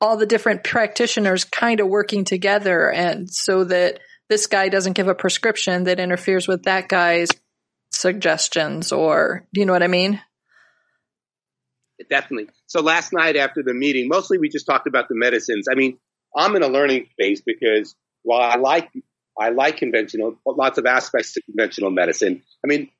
all 0.00 0.16
the 0.16 0.24
different 0.24 0.64
practitioners 0.64 1.44
kind 1.44 1.78
of 1.78 1.88
working 1.88 2.24
together 2.24 2.90
and 2.90 3.30
so 3.30 3.64
that 3.64 4.00
this 4.30 4.46
guy 4.46 4.70
doesn't 4.70 4.94
give 4.94 5.08
a 5.08 5.14
prescription 5.14 5.84
that 5.84 6.00
interferes 6.00 6.48
with 6.48 6.62
that 6.62 6.88
guy's 6.88 7.28
suggestions 7.90 8.92
or 8.92 9.46
do 9.52 9.60
you 9.60 9.66
know 9.66 9.72
what 9.72 9.82
I 9.82 9.88
mean? 9.88 10.20
Definitely. 12.08 12.48
So 12.66 12.80
last 12.80 13.12
night 13.12 13.36
after 13.36 13.62
the 13.62 13.74
meeting, 13.74 14.08
mostly 14.08 14.38
we 14.38 14.48
just 14.48 14.66
talked 14.66 14.86
about 14.86 15.08
the 15.08 15.14
medicines. 15.14 15.66
I 15.70 15.74
mean, 15.74 15.98
I'm 16.34 16.56
in 16.56 16.62
a 16.62 16.68
learning 16.68 17.06
phase 17.18 17.42
because 17.42 17.94
while 18.22 18.40
I 18.40 18.56
like 18.56 18.90
I 19.38 19.50
like 19.50 19.78
conventional, 19.78 20.36
lots 20.46 20.78
of 20.78 20.86
aspects 20.86 21.32
to 21.34 21.42
conventional 21.42 21.90
medicine. 21.90 22.42
I 22.64 22.68
mean, 22.68 22.90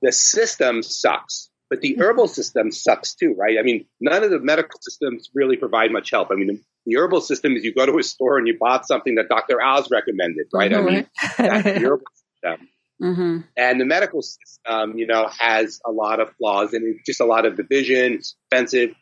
the 0.00 0.12
system 0.12 0.82
sucks, 0.82 1.50
but 1.70 1.80
the 1.80 1.92
mm-hmm. 1.92 2.02
herbal 2.02 2.28
system 2.28 2.70
sucks 2.70 3.14
too, 3.14 3.34
right? 3.38 3.56
I 3.58 3.62
mean, 3.62 3.86
none 4.00 4.22
of 4.22 4.30
the 4.30 4.38
medical 4.38 4.80
systems 4.80 5.30
really 5.34 5.56
provide 5.56 5.90
much 5.90 6.10
help. 6.10 6.28
I 6.30 6.34
mean, 6.34 6.62
the, 6.86 6.96
herbal 6.96 7.20
system 7.20 7.54
is 7.56 7.64
you 7.64 7.74
go 7.74 7.86
to 7.86 7.98
a 7.98 8.02
store 8.02 8.38
and 8.38 8.46
you 8.46 8.56
bought 8.58 8.86
something 8.86 9.16
that 9.16 9.28
Dr. 9.28 9.60
Al's 9.60 9.90
recommended, 9.90 10.46
right? 10.52 10.72
I 10.72 10.80
mean, 10.80 11.04
mm-hmm. 11.04 11.42
that's 11.42 11.64
the 11.64 11.70
herbal 11.86 12.06
system. 12.42 12.68
Hmm 13.02 13.38
And 13.56 13.80
the 13.80 13.84
medical 13.84 14.22
system, 14.22 14.96
you 14.96 15.06
know, 15.08 15.28
has 15.38 15.80
a 15.84 15.90
lot 15.90 16.20
of 16.20 16.30
flaws 16.36 16.72
and 16.72 16.86
it's 16.86 17.04
just 17.04 17.20
a 17.20 17.24
lot 17.24 17.44
of 17.46 17.56
division. 17.56 18.14
It's 18.14 18.36
expensive. 18.44 18.94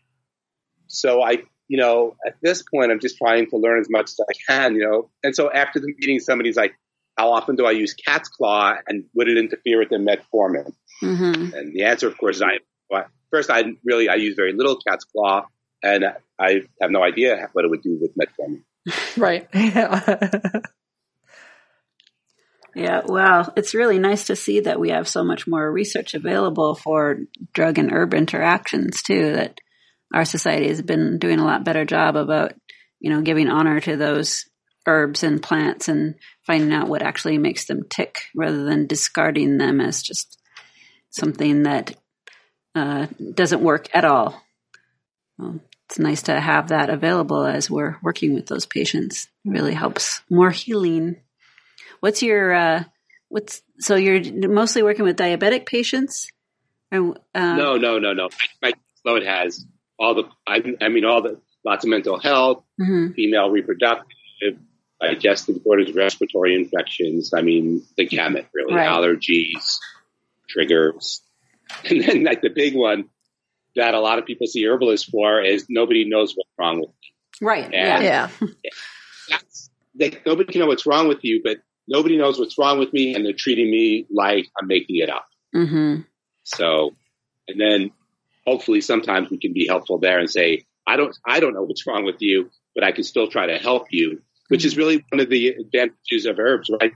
So 0.87 1.23
I, 1.23 1.43
you 1.69 1.77
know, 1.77 2.17
at 2.27 2.37
this 2.43 2.63
point, 2.63 2.91
I'm 2.91 2.99
just 2.99 3.19
trying 3.19 3.51
to 3.51 3.59
learn 3.59 3.79
as 3.79 3.89
much 3.91 4.07
as 4.07 4.19
I 4.21 4.33
can, 4.51 4.75
you 4.75 4.89
know. 4.89 5.11
And 5.23 5.37
so 5.37 5.51
after 5.53 5.81
the 5.81 5.95
meeting, 5.99 6.19
somebody's 6.19 6.57
like, 6.57 6.75
how 7.19 7.33
often 7.33 7.57
do 7.57 7.67
I 7.67 7.73
use 7.73 7.93
cat's 7.93 8.31
claw 8.31 8.75
and 8.89 9.05
would 9.15 9.29
it 9.29 9.37
interfere 9.37 9.79
with 9.79 9.91
the 9.91 9.97
metformin? 9.97 10.73
Mm-hmm. 11.03 11.55
And 11.55 11.75
the 11.75 11.85
answer, 11.85 12.09
of 12.09 12.17
course, 12.17 12.37
is 12.37 12.43
I, 12.43 12.59
well, 12.89 13.05
first, 13.31 13.51
I 13.51 13.65
really, 13.85 14.09
I 14.09 14.15
use 14.15 14.35
very 14.35 14.55
little 14.55 14.77
cat's 14.77 15.05
claw 15.05 15.45
and 15.83 16.07
I 16.39 16.63
have 16.81 16.91
no 16.91 17.03
idea 17.03 17.51
what 17.53 17.67
it 17.67 17.69
would 17.71 17.83
do 17.83 17.99
with 18.01 18.17
metformin. 18.17 18.63
Right. 19.19 19.47
Yeah, 22.75 23.03
well, 23.05 23.53
it's 23.57 23.75
really 23.75 23.99
nice 23.99 24.27
to 24.27 24.37
see 24.37 24.61
that 24.61 24.79
we 24.79 24.91
have 24.91 25.09
so 25.09 25.25
much 25.25 25.47
more 25.47 25.71
research 25.71 26.15
available 26.15 26.75
for 26.75 27.19
drug 27.53 27.79
and 27.79 27.93
herb 27.93 28.15
interactions 28.15 29.03
too. 29.03 29.33
That 29.33 29.61
our 30.15 30.25
society 30.25 30.69
has 30.69 30.83
been 30.83 31.19
doing 31.19 31.41
a 31.41 31.45
lot 31.45 31.65
better 31.65 31.85
job 31.85 32.17
about, 32.17 32.55
you 33.01 33.11
know, 33.11 33.23
giving 33.23 33.49
honor 33.49 33.81
to 33.81 33.97
those 33.97 34.45
herbs 34.87 35.23
and 35.23 35.43
plants 35.43 35.89
and 35.89 36.15
finding 36.47 36.73
out 36.73 36.89
what 36.89 37.03
actually 37.03 37.39
makes 37.39 37.67
them 37.67 37.83
tick 37.89 38.23
rather 38.35 38.65
than 38.65 38.87
discarding 38.87 39.59
them 39.59 39.81
as 39.81 40.03
just 40.03 40.39
something 41.11 41.65
that 41.65 41.95
uh, 42.75 43.07
doesn't 43.35 43.63
work 43.63 43.89
at 43.95 44.05
all. 44.05 44.41
Well, 45.39 45.61
it's 45.89 45.99
nice 45.99 46.23
to 46.23 46.39
have 46.39 46.69
that 46.69 46.89
available 46.89 47.45
as 47.45 47.69
we're 47.69 47.97
working 48.03 48.33
with 48.35 48.47
those 48.47 48.65
patients. 48.65 49.29
It 49.45 49.51
really 49.51 49.75
helps 49.75 50.23
more 50.31 50.51
healing 50.51 51.17
What's 52.01 52.23
your 52.23 52.53
uh, 52.53 52.85
what's 53.29 53.63
so 53.79 53.95
you're 53.95 54.49
mostly 54.49 54.83
working 54.83 55.05
with 55.05 55.17
diabetic 55.17 55.67
patients? 55.67 56.29
Or, 56.93 57.15
uh, 57.35 57.55
no, 57.55 57.77
no, 57.77 57.99
no, 57.99 58.13
no. 58.13 58.29
My, 58.63 58.73
my 59.05 59.17
it 59.17 59.27
has 59.27 59.65
all 59.99 60.15
the 60.15 60.25
I, 60.47 60.63
I, 60.81 60.89
mean 60.89 61.05
all 61.05 61.23
the 61.23 61.41
lots 61.65 61.85
of 61.85 61.91
mental 61.91 62.19
health, 62.19 62.65
mm-hmm. 62.81 63.13
female 63.13 63.51
reproductive, 63.51 64.59
digestive 65.01 65.57
disorders, 65.57 65.93
respiratory 65.95 66.55
infections. 66.55 67.33
I 67.35 67.43
mean 67.43 67.83
the 67.97 68.07
gamut 68.07 68.49
really, 68.53 68.75
right. 68.75 68.89
allergies, 68.89 69.79
triggers, 70.49 71.23
and 71.85 72.03
then 72.03 72.25
like 72.25 72.43
the 72.43 72.51
big 72.51 72.75
one 72.75 73.09
that 73.77 73.95
a 73.95 74.01
lot 74.01 74.19
of 74.19 74.27
people 74.27 74.47
see 74.47 74.67
herbalists 74.67 75.09
for 75.09 75.41
is 75.41 75.67
nobody 75.69 76.05
knows 76.05 76.35
what's 76.35 76.51
wrong 76.59 76.81
with 76.81 76.89
me. 76.89 77.47
Right. 77.47 77.65
And 77.73 78.05
yeah. 78.05 78.29
That's, 79.29 79.71
they, 79.95 80.19
nobody 80.27 80.53
can 80.53 80.61
know 80.61 80.67
what's 80.67 80.87
wrong 80.87 81.09
with 81.09 81.21
you, 81.23 81.41
but 81.45 81.59
nobody 81.89 82.17
knows 82.17 82.39
what's 82.39 82.59
wrong 82.59 82.79
with 82.79 82.93
me 82.93 83.15
and 83.15 83.25
they're 83.25 83.33
treating 83.33 83.71
me 83.71 84.07
like 84.11 84.49
I'm 84.59 84.67
making 84.67 84.97
it 84.97 85.11
up. 85.11 85.27
Mm-hmm. 85.55 86.03
So, 86.45 86.95
and 87.49 87.61
then 87.61 87.91
hopefully 88.47 88.81
sometimes 88.81 89.31
we 89.31 89.39
can 89.39 89.53
be 89.53 89.67
helpful 89.67 89.99
there 89.99 90.19
and 90.19 90.31
say, 90.31 90.65
I 90.87 90.97
don't, 90.97 91.17
I 91.27 91.41
don't 91.41 91.55
know 91.55 91.63
what's 91.63 91.87
wrong 91.87 92.05
with 92.05 92.17
you, 92.21 92.51
but 92.75 92.85
I 92.85 92.93
can 92.93 93.05
still 93.05 93.29
try 93.29 93.47
to 93.47 93.59
help 93.59 93.87
you, 93.91 94.23
which 94.49 94.65
is 94.65 94.77
really 94.77 95.05
one 95.11 95.21
of 95.21 95.29
the 95.29 95.49
advantages 95.49 96.27
of 96.27 96.39
herbs, 96.39 96.71
right? 96.81 96.93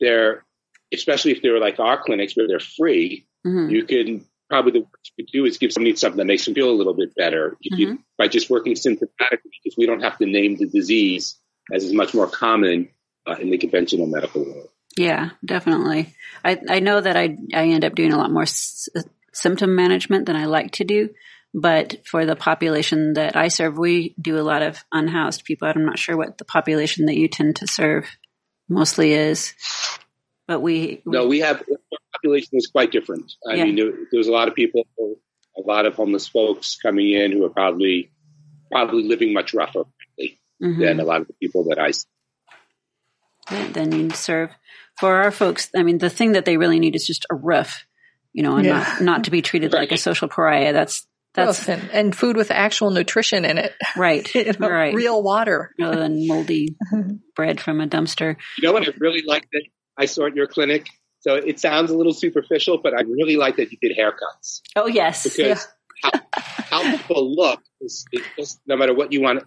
They're, 0.00 0.44
especially 0.92 1.32
if 1.32 1.42
they're 1.42 1.60
like 1.60 1.80
our 1.80 2.02
clinics 2.02 2.36
where 2.36 2.46
they're 2.46 2.60
free, 2.60 3.26
mm-hmm. 3.46 3.70
you 3.70 3.84
can 3.84 4.24
probably 4.50 4.72
the 4.72 4.80
worst 4.80 5.12
you 5.16 5.24
could 5.24 5.32
do 5.32 5.44
is 5.44 5.58
give 5.58 5.72
somebody 5.72 5.96
something 5.96 6.18
that 6.18 6.26
makes 6.26 6.44
them 6.44 6.54
feel 6.54 6.70
a 6.70 6.72
little 6.72 6.94
bit 6.94 7.14
better 7.14 7.56
mm-hmm. 7.64 7.76
you, 7.76 7.98
by 8.18 8.28
just 8.28 8.50
working 8.50 8.74
symptomatically 8.74 9.50
because 9.62 9.76
we 9.76 9.86
don't 9.86 10.02
have 10.02 10.18
to 10.18 10.26
name 10.26 10.56
the 10.56 10.66
disease 10.66 11.38
as 11.72 11.84
is 11.84 11.92
much 11.92 12.14
more 12.14 12.26
common 12.26 12.88
uh, 13.26 13.36
in 13.40 13.50
the 13.50 13.58
conventional 13.58 14.06
medical 14.06 14.44
world. 14.44 14.68
Yeah, 14.96 15.30
definitely. 15.44 16.14
I, 16.44 16.60
I 16.68 16.80
know 16.80 17.00
that 17.00 17.16
I, 17.16 17.36
I 17.52 17.66
end 17.68 17.84
up 17.84 17.94
doing 17.94 18.12
a 18.12 18.18
lot 18.18 18.30
more 18.30 18.42
s- 18.42 18.88
symptom 19.32 19.74
management 19.74 20.26
than 20.26 20.36
I 20.36 20.46
like 20.46 20.72
to 20.72 20.84
do. 20.84 21.10
But 21.52 22.04
for 22.04 22.26
the 22.26 22.34
population 22.34 23.12
that 23.14 23.36
I 23.36 23.46
serve, 23.46 23.78
we 23.78 24.14
do 24.20 24.38
a 24.38 24.42
lot 24.42 24.62
of 24.62 24.84
unhoused 24.90 25.44
people. 25.44 25.68
I'm 25.68 25.84
not 25.84 26.00
sure 26.00 26.16
what 26.16 26.36
the 26.36 26.44
population 26.44 27.06
that 27.06 27.16
you 27.16 27.28
tend 27.28 27.56
to 27.56 27.68
serve 27.68 28.08
mostly 28.68 29.12
is, 29.12 29.54
but 30.48 30.60
we, 30.60 31.02
we 31.04 31.12
no, 31.12 31.28
we 31.28 31.40
have 31.40 31.60
our 31.60 31.98
population 32.12 32.50
is 32.54 32.66
quite 32.66 32.90
different. 32.90 33.32
I 33.48 33.54
yeah. 33.54 33.64
mean, 33.64 33.76
there, 33.76 33.92
there's 34.10 34.26
a 34.26 34.32
lot 34.32 34.48
of 34.48 34.56
people, 34.56 34.82
a 34.98 35.60
lot 35.60 35.86
of 35.86 35.94
homeless 35.94 36.26
folks 36.26 36.76
coming 36.76 37.12
in 37.12 37.30
who 37.30 37.44
are 37.44 37.50
probably 37.50 38.10
probably 38.72 39.04
living 39.04 39.32
much 39.32 39.54
rougher 39.54 39.84
mm-hmm. 40.20 40.80
than 40.80 40.98
a 40.98 41.04
lot 41.04 41.20
of 41.20 41.28
the 41.28 41.34
people 41.34 41.64
that 41.68 41.78
I 41.78 41.92
see 41.92 42.08
then 43.48 43.92
you 43.92 44.10
serve 44.10 44.50
for 44.98 45.22
our 45.22 45.30
folks. 45.30 45.70
I 45.76 45.82
mean, 45.82 45.98
the 45.98 46.10
thing 46.10 46.32
that 46.32 46.44
they 46.44 46.56
really 46.56 46.78
need 46.78 46.96
is 46.96 47.06
just 47.06 47.26
a 47.30 47.34
roof, 47.34 47.86
you 48.32 48.42
know, 48.42 48.56
and 48.56 48.66
yeah. 48.66 48.78
not, 48.78 49.00
not 49.00 49.24
to 49.24 49.30
be 49.30 49.42
treated 49.42 49.72
like 49.72 49.92
a 49.92 49.96
social 49.96 50.28
pariah. 50.28 50.72
That's, 50.72 51.06
that's, 51.34 51.68
and, 51.68 51.90
and, 51.92 52.16
food 52.16 52.36
with 52.36 52.52
actual 52.52 52.90
nutrition 52.90 53.44
in 53.44 53.58
it. 53.58 53.72
Right. 53.96 54.32
you 54.34 54.52
know, 54.58 54.70
right. 54.70 54.94
Real 54.94 55.22
water. 55.22 55.74
Rather 55.80 55.98
than 55.98 56.28
moldy 56.28 56.76
bread 57.36 57.60
from 57.60 57.80
a 57.80 57.86
dumpster. 57.88 58.36
You 58.58 58.68
know 58.68 58.72
what? 58.72 58.86
I 58.88 58.92
really 58.98 59.22
like 59.26 59.48
that 59.52 59.64
I 59.98 60.06
saw 60.06 60.26
at 60.26 60.36
your 60.36 60.46
clinic. 60.46 60.86
So 61.20 61.34
it 61.34 61.58
sounds 61.58 61.90
a 61.90 61.96
little 61.96 62.12
superficial, 62.12 62.78
but 62.82 62.92
I 62.92 63.02
really 63.02 63.36
like 63.36 63.56
that 63.56 63.72
you 63.72 63.78
did 63.80 63.96
haircuts. 63.98 64.60
Oh, 64.76 64.86
yes. 64.86 65.24
Because 65.24 65.66
yeah. 66.04 66.20
how, 66.32 66.82
how 66.82 66.96
people 66.96 67.34
look 67.34 67.60
is, 67.80 68.04
is, 68.36 68.60
no 68.66 68.76
matter 68.76 68.94
what 68.94 69.10
you 69.10 69.22
want. 69.22 69.42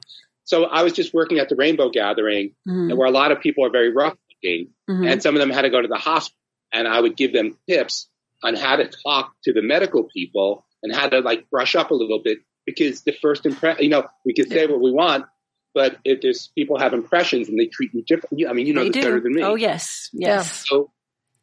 So 0.48 0.64
I 0.64 0.84
was 0.84 0.94
just 0.94 1.14
working 1.14 1.40
at 1.40 1.50
the 1.50 1.58
Rainbow 1.58 1.90
Gathering, 1.90 2.56
mm-hmm. 2.68 2.98
where 2.98 3.08
a 3.08 3.12
lot 3.12 3.34
of 3.34 3.42
people 3.42 3.66
are 3.66 3.70
very 3.70 3.94
rough 3.94 4.16
looking, 4.32 4.70
mm-hmm. 4.90 5.06
and 5.06 5.22
some 5.22 5.36
of 5.36 5.40
them 5.42 5.50
had 5.50 5.64
to 5.64 5.70
go 5.70 5.82
to 5.82 5.90
the 5.90 5.98
hospital, 5.98 6.40
and 6.72 6.88
I 6.88 7.02
would 7.02 7.18
give 7.18 7.34
them 7.34 7.58
tips 7.70 8.08
on 8.42 8.56
how 8.56 8.78
to 8.78 8.88
talk 8.88 9.34
to 9.44 9.52
the 9.52 9.62
medical 9.62 10.06
people 10.06 10.66
and 10.82 10.96
how 10.96 11.10
to 11.10 11.20
like 11.20 11.50
brush 11.50 11.76
up 11.76 11.92
a 11.92 11.94
little 11.94 12.22
bit 12.24 12.38
because 12.66 13.02
the 13.02 13.12
first 13.12 13.46
impression, 13.46 13.84
you 13.84 13.90
know, 13.90 14.06
we 14.26 14.34
can 14.34 14.48
say 14.50 14.62
yeah. 14.62 14.72
what 14.72 14.80
we 14.80 14.92
want, 14.92 15.26
but 15.74 15.98
if 16.06 16.22
there's 16.22 16.50
people 16.56 16.80
have 16.80 16.94
impressions 16.94 17.50
and 17.50 17.60
they 17.60 17.66
treat 17.66 17.94
you 17.94 18.02
differently, 18.08 18.48
I 18.48 18.54
mean, 18.54 18.68
you 18.68 18.74
know 18.74 18.84
they 18.84 18.90
this 18.90 19.04
do. 19.04 19.10
better 19.10 19.20
than 19.20 19.34
me. 19.34 19.44
Oh 19.44 19.56
yes, 19.56 20.10
yes. 20.14 20.66
So, 20.66 20.92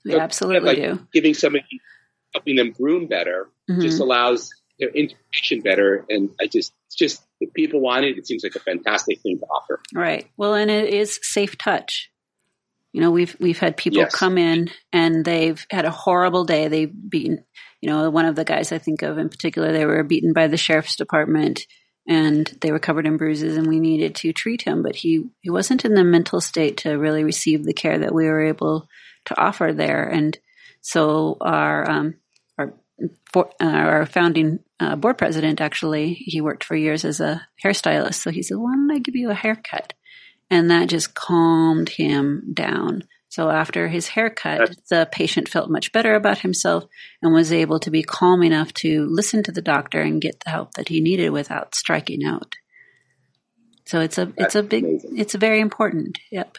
so 0.07 0.19
absolutely 0.19 0.61
like 0.61 0.79
do. 0.79 1.07
Giving 1.13 1.35
somebody, 1.35 1.67
helping 2.33 2.57
them 2.57 2.73
groom 2.73 3.07
better, 3.07 3.51
mm-hmm. 3.71 3.83
just 3.83 4.01
allows 4.01 4.51
their 4.79 4.91
intuition 4.91 5.61
better, 5.63 6.05
and 6.09 6.31
I 6.41 6.47
just, 6.47 6.73
it's 6.87 6.97
just 6.97 7.23
if 7.41 7.53
people 7.53 7.81
want 7.81 8.05
it, 8.05 8.19
it 8.19 8.27
seems 8.27 8.43
like 8.43 8.55
a 8.55 8.61
fantastic 8.61 9.21
thing 9.21 9.39
to 9.39 9.47
offer. 9.47 9.81
Right. 9.95 10.29
Well, 10.37 10.55
and 10.55 10.71
it 10.71 10.93
is 10.93 11.19
safe 11.23 11.57
touch. 11.59 12.11
You 12.93 13.01
know, 13.01 13.11
we've 13.11 13.37
we've 13.41 13.59
had 13.59 13.77
people 13.77 13.99
yes. 13.99 14.15
come 14.15 14.39
in 14.39 14.71
and 14.93 15.25
they've 15.25 15.65
had 15.69 15.85
a 15.85 15.91
horrible 15.91 16.45
day. 16.45 16.69
They've 16.69 16.93
beaten, 17.11 17.45
you 17.81 17.91
know, 17.91 18.09
one 18.09 18.25
of 18.25 18.37
the 18.37 18.45
guys 18.45 18.71
I 18.71 18.79
think 18.79 19.03
of 19.03 19.19
in 19.19 19.29
particular, 19.29 19.73
they 19.73 19.85
were 19.85 20.05
beaten 20.05 20.33
by 20.33 20.47
the 20.47 20.57
sheriff's 20.57 20.95
department 20.95 21.67
and 22.07 22.47
they 22.61 22.71
were 22.71 22.79
covered 22.79 23.07
in 23.07 23.17
bruises 23.17 23.57
and 23.57 23.67
we 23.67 23.81
needed 23.81 24.15
to 24.17 24.33
treat 24.33 24.63
him, 24.63 24.83
but 24.83 24.95
he 24.95 25.25
he 25.41 25.51
wasn't 25.51 25.85
in 25.85 25.95
the 25.95 26.05
mental 26.05 26.41
state 26.41 26.79
to 26.79 26.93
really 26.93 27.25
receive 27.25 27.65
the 27.65 27.73
care 27.73 27.99
that 27.99 28.15
we 28.15 28.27
were 28.27 28.45
able 28.45 28.89
to 29.25 29.41
offer 29.41 29.73
there. 29.73 30.05
And 30.05 30.39
so 30.81 31.37
our 31.41 31.91
um, 31.91 32.15
our 32.15 32.24
for, 33.33 33.51
uh, 33.61 33.65
our 33.65 34.07
founding 34.07 34.61
uh, 34.81 34.97
board 34.97 35.19
president 35.19 35.61
actually 35.61 36.15
he 36.15 36.41
worked 36.41 36.65
for 36.65 36.77
years 36.77 37.05
as 37.05 37.21
a 37.21 37.47
hairstylist. 37.65 38.15
So 38.15 38.31
he 38.31 38.43
said 38.43 38.57
why 38.57 38.75
don't 38.75 38.91
i 38.91 38.99
give 38.99 39.17
you 39.17 39.31
a 39.31 39.35
haircut? 39.35 39.95
And 40.51 40.71
that 40.71 40.89
just 40.89 41.15
calmed 41.15 41.89
him 41.89 42.53
down. 42.53 43.05
So 43.29 43.51
after 43.51 43.89
his 43.89 44.09
haircut 44.09 44.77
the 44.91 45.09
patient 45.11 45.49
felt 45.49 45.71
much 45.71 45.93
better 45.93 46.15
about 46.15 46.39
himself 46.39 46.85
and 47.23 47.33
was 47.33 47.53
able 47.53 47.81
to 47.81 47.91
be 47.91 48.03
calm 48.03 48.43
enough 48.43 48.73
to 48.75 49.07
listen 49.07 49.43
to 49.45 49.53
the 49.53 49.63
doctor 49.63 50.01
and 50.01 50.21
get 50.21 50.41
the 50.41 50.51
help 50.51 50.75
that 50.75 50.89
he 50.89 51.01
needed 51.01 51.31
without 51.31 51.75
striking 51.75 52.25
out. 52.25 52.55
So 53.87 54.01
it's 54.01 54.19
a 54.19 54.33
it's 54.37 54.55
a 54.55 54.63
big 54.63 54.85
amazing. 54.85 55.19
it's 55.19 55.35
very 55.35 55.61
important. 55.61 56.19
Yep 56.31 56.57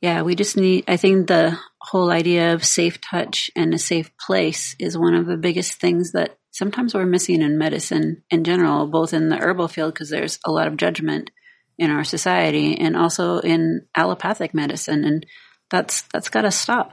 yeah, 0.00 0.22
we 0.22 0.34
just 0.34 0.56
need, 0.56 0.84
I 0.88 0.96
think 0.96 1.26
the 1.26 1.58
whole 1.80 2.10
idea 2.10 2.54
of 2.54 2.64
safe 2.64 3.00
touch 3.00 3.50
and 3.54 3.74
a 3.74 3.78
safe 3.78 4.10
place 4.16 4.74
is 4.78 4.96
one 4.96 5.14
of 5.14 5.26
the 5.26 5.36
biggest 5.36 5.74
things 5.74 6.12
that 6.12 6.38
sometimes 6.52 6.94
we're 6.94 7.06
missing 7.06 7.42
in 7.42 7.58
medicine 7.58 8.22
in 8.30 8.44
general, 8.44 8.86
both 8.86 9.12
in 9.12 9.28
the 9.28 9.36
herbal 9.36 9.68
field, 9.68 9.92
because 9.92 10.08
there's 10.08 10.38
a 10.44 10.50
lot 10.50 10.66
of 10.66 10.78
judgment 10.78 11.30
in 11.78 11.90
our 11.90 12.04
society 12.04 12.78
and 12.78 12.96
also 12.96 13.38
in 13.40 13.86
allopathic 13.94 14.54
medicine. 14.54 15.04
And 15.04 15.26
that's, 15.70 16.02
that's 16.12 16.30
got 16.30 16.42
to 16.42 16.50
stop. 16.50 16.92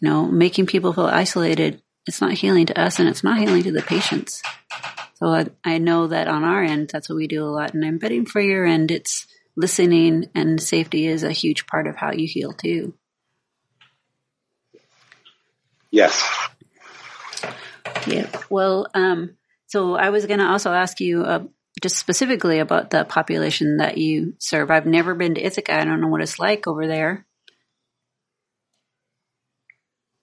You 0.00 0.08
know, 0.08 0.26
making 0.26 0.66
people 0.66 0.92
feel 0.92 1.06
isolated, 1.06 1.80
it's 2.06 2.20
not 2.20 2.32
healing 2.32 2.66
to 2.66 2.80
us 2.80 2.98
and 2.98 3.08
it's 3.08 3.24
not 3.24 3.38
healing 3.38 3.62
to 3.62 3.72
the 3.72 3.82
patients. 3.82 4.42
So 5.14 5.28
I, 5.28 5.46
I 5.64 5.78
know 5.78 6.08
that 6.08 6.28
on 6.28 6.44
our 6.44 6.62
end, 6.62 6.90
that's 6.92 7.08
what 7.08 7.16
we 7.16 7.28
do 7.28 7.44
a 7.44 7.48
lot. 7.48 7.72
And 7.72 7.84
I'm 7.84 7.98
betting 7.98 8.26
for 8.26 8.40
your 8.40 8.66
end, 8.66 8.90
it's, 8.90 9.26
listening 9.56 10.30
and 10.34 10.60
safety 10.60 11.06
is 11.06 11.22
a 11.22 11.32
huge 11.32 11.66
part 11.66 11.86
of 11.86 11.96
how 11.96 12.12
you 12.12 12.26
heal 12.28 12.52
too. 12.52 12.94
Yes. 15.90 16.22
Yeah. 18.06 18.28
Well, 18.50 18.86
um, 18.94 19.36
so 19.66 19.94
I 19.94 20.10
was 20.10 20.26
going 20.26 20.40
to 20.40 20.46
also 20.46 20.72
ask 20.72 21.00
you 21.00 21.22
uh, 21.22 21.44
just 21.82 21.96
specifically 21.96 22.58
about 22.58 22.90
the 22.90 23.04
population 23.04 23.78
that 23.78 23.98
you 23.98 24.34
serve. 24.38 24.70
I've 24.70 24.86
never 24.86 25.14
been 25.14 25.34
to 25.34 25.44
Ithaca. 25.44 25.74
I 25.74 25.84
don't 25.84 26.00
know 26.00 26.08
what 26.08 26.22
it's 26.22 26.38
like 26.38 26.66
over 26.66 26.86
there. 26.86 27.26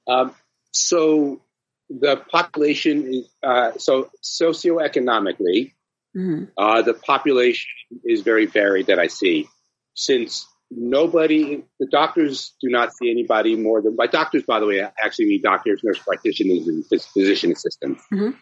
Um, 0.07 0.35
so 0.71 1.41
the 1.89 2.17
population 2.17 3.13
is 3.13 3.29
uh, 3.41 3.71
so 3.77 4.09
socioeconomically, 4.23 5.73
Mhm. 6.15 6.51
Uh, 6.57 6.81
the 6.81 6.93
population 6.93 7.69
is 8.03 8.21
very 8.21 8.45
varied 8.45 8.87
that 8.87 8.99
I 8.99 9.07
see. 9.07 9.47
Since 9.95 10.47
nobody, 10.69 11.63
the 11.79 11.87
doctors 11.87 12.55
do 12.61 12.69
not 12.69 12.93
see 12.93 13.09
anybody 13.11 13.55
more 13.55 13.81
than, 13.81 13.95
by 13.95 14.07
doctors, 14.07 14.43
by 14.43 14.59
the 14.59 14.65
way, 14.65 14.81
I 14.83 14.91
actually 15.03 15.25
mean 15.25 15.41
doctors, 15.41 15.81
nurse 15.83 15.99
practitioners, 15.99 16.67
and 16.67 16.83
phys- 16.91 17.07
physician 17.11 17.51
assistants. 17.51 18.03
Mhm. 18.11 18.35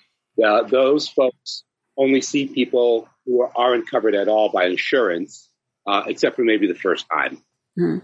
Uh, 0.44 0.64
those 0.64 1.08
folks 1.10 1.64
only 1.98 2.22
see 2.22 2.48
people 2.48 3.08
who 3.26 3.42
are, 3.42 3.52
aren't 3.56 3.90
covered 3.90 4.16
at 4.16 4.28
all 4.28 4.50
by 4.52 4.66
insurance, 4.66 5.50
uh, 5.88 6.04
except 6.08 6.36
for 6.36 6.44
maybe 6.44 6.68
the 6.68 6.76
first 6.76 7.06
time. 7.14 7.42
Mhm. 7.78 8.02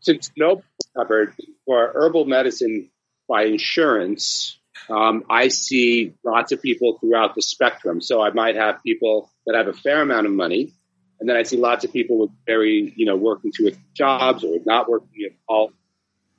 Since 0.00 0.30
nobody's 0.36 0.66
covered 0.96 1.34
for 1.64 1.92
herbal 1.94 2.26
medicine 2.26 2.90
by 3.28 3.44
insurance, 3.44 4.58
um, 4.88 5.24
I 5.28 5.48
see 5.48 6.14
lots 6.24 6.52
of 6.52 6.62
people 6.62 6.98
throughout 6.98 7.34
the 7.34 7.42
spectrum. 7.42 8.00
So 8.00 8.22
I 8.22 8.30
might 8.30 8.56
have 8.56 8.82
people 8.84 9.30
that 9.46 9.56
have 9.56 9.68
a 9.68 9.72
fair 9.72 10.02
amount 10.02 10.26
of 10.26 10.32
money, 10.32 10.72
and 11.20 11.28
then 11.28 11.36
I 11.36 11.42
see 11.44 11.56
lots 11.56 11.84
of 11.84 11.92
people 11.92 12.18
with 12.18 12.30
very, 12.46 12.92
you 12.96 13.06
know, 13.06 13.16
working 13.16 13.52
two 13.56 13.72
jobs 13.94 14.44
or 14.44 14.58
not 14.64 14.88
working 14.88 15.24
at 15.26 15.32
all. 15.48 15.72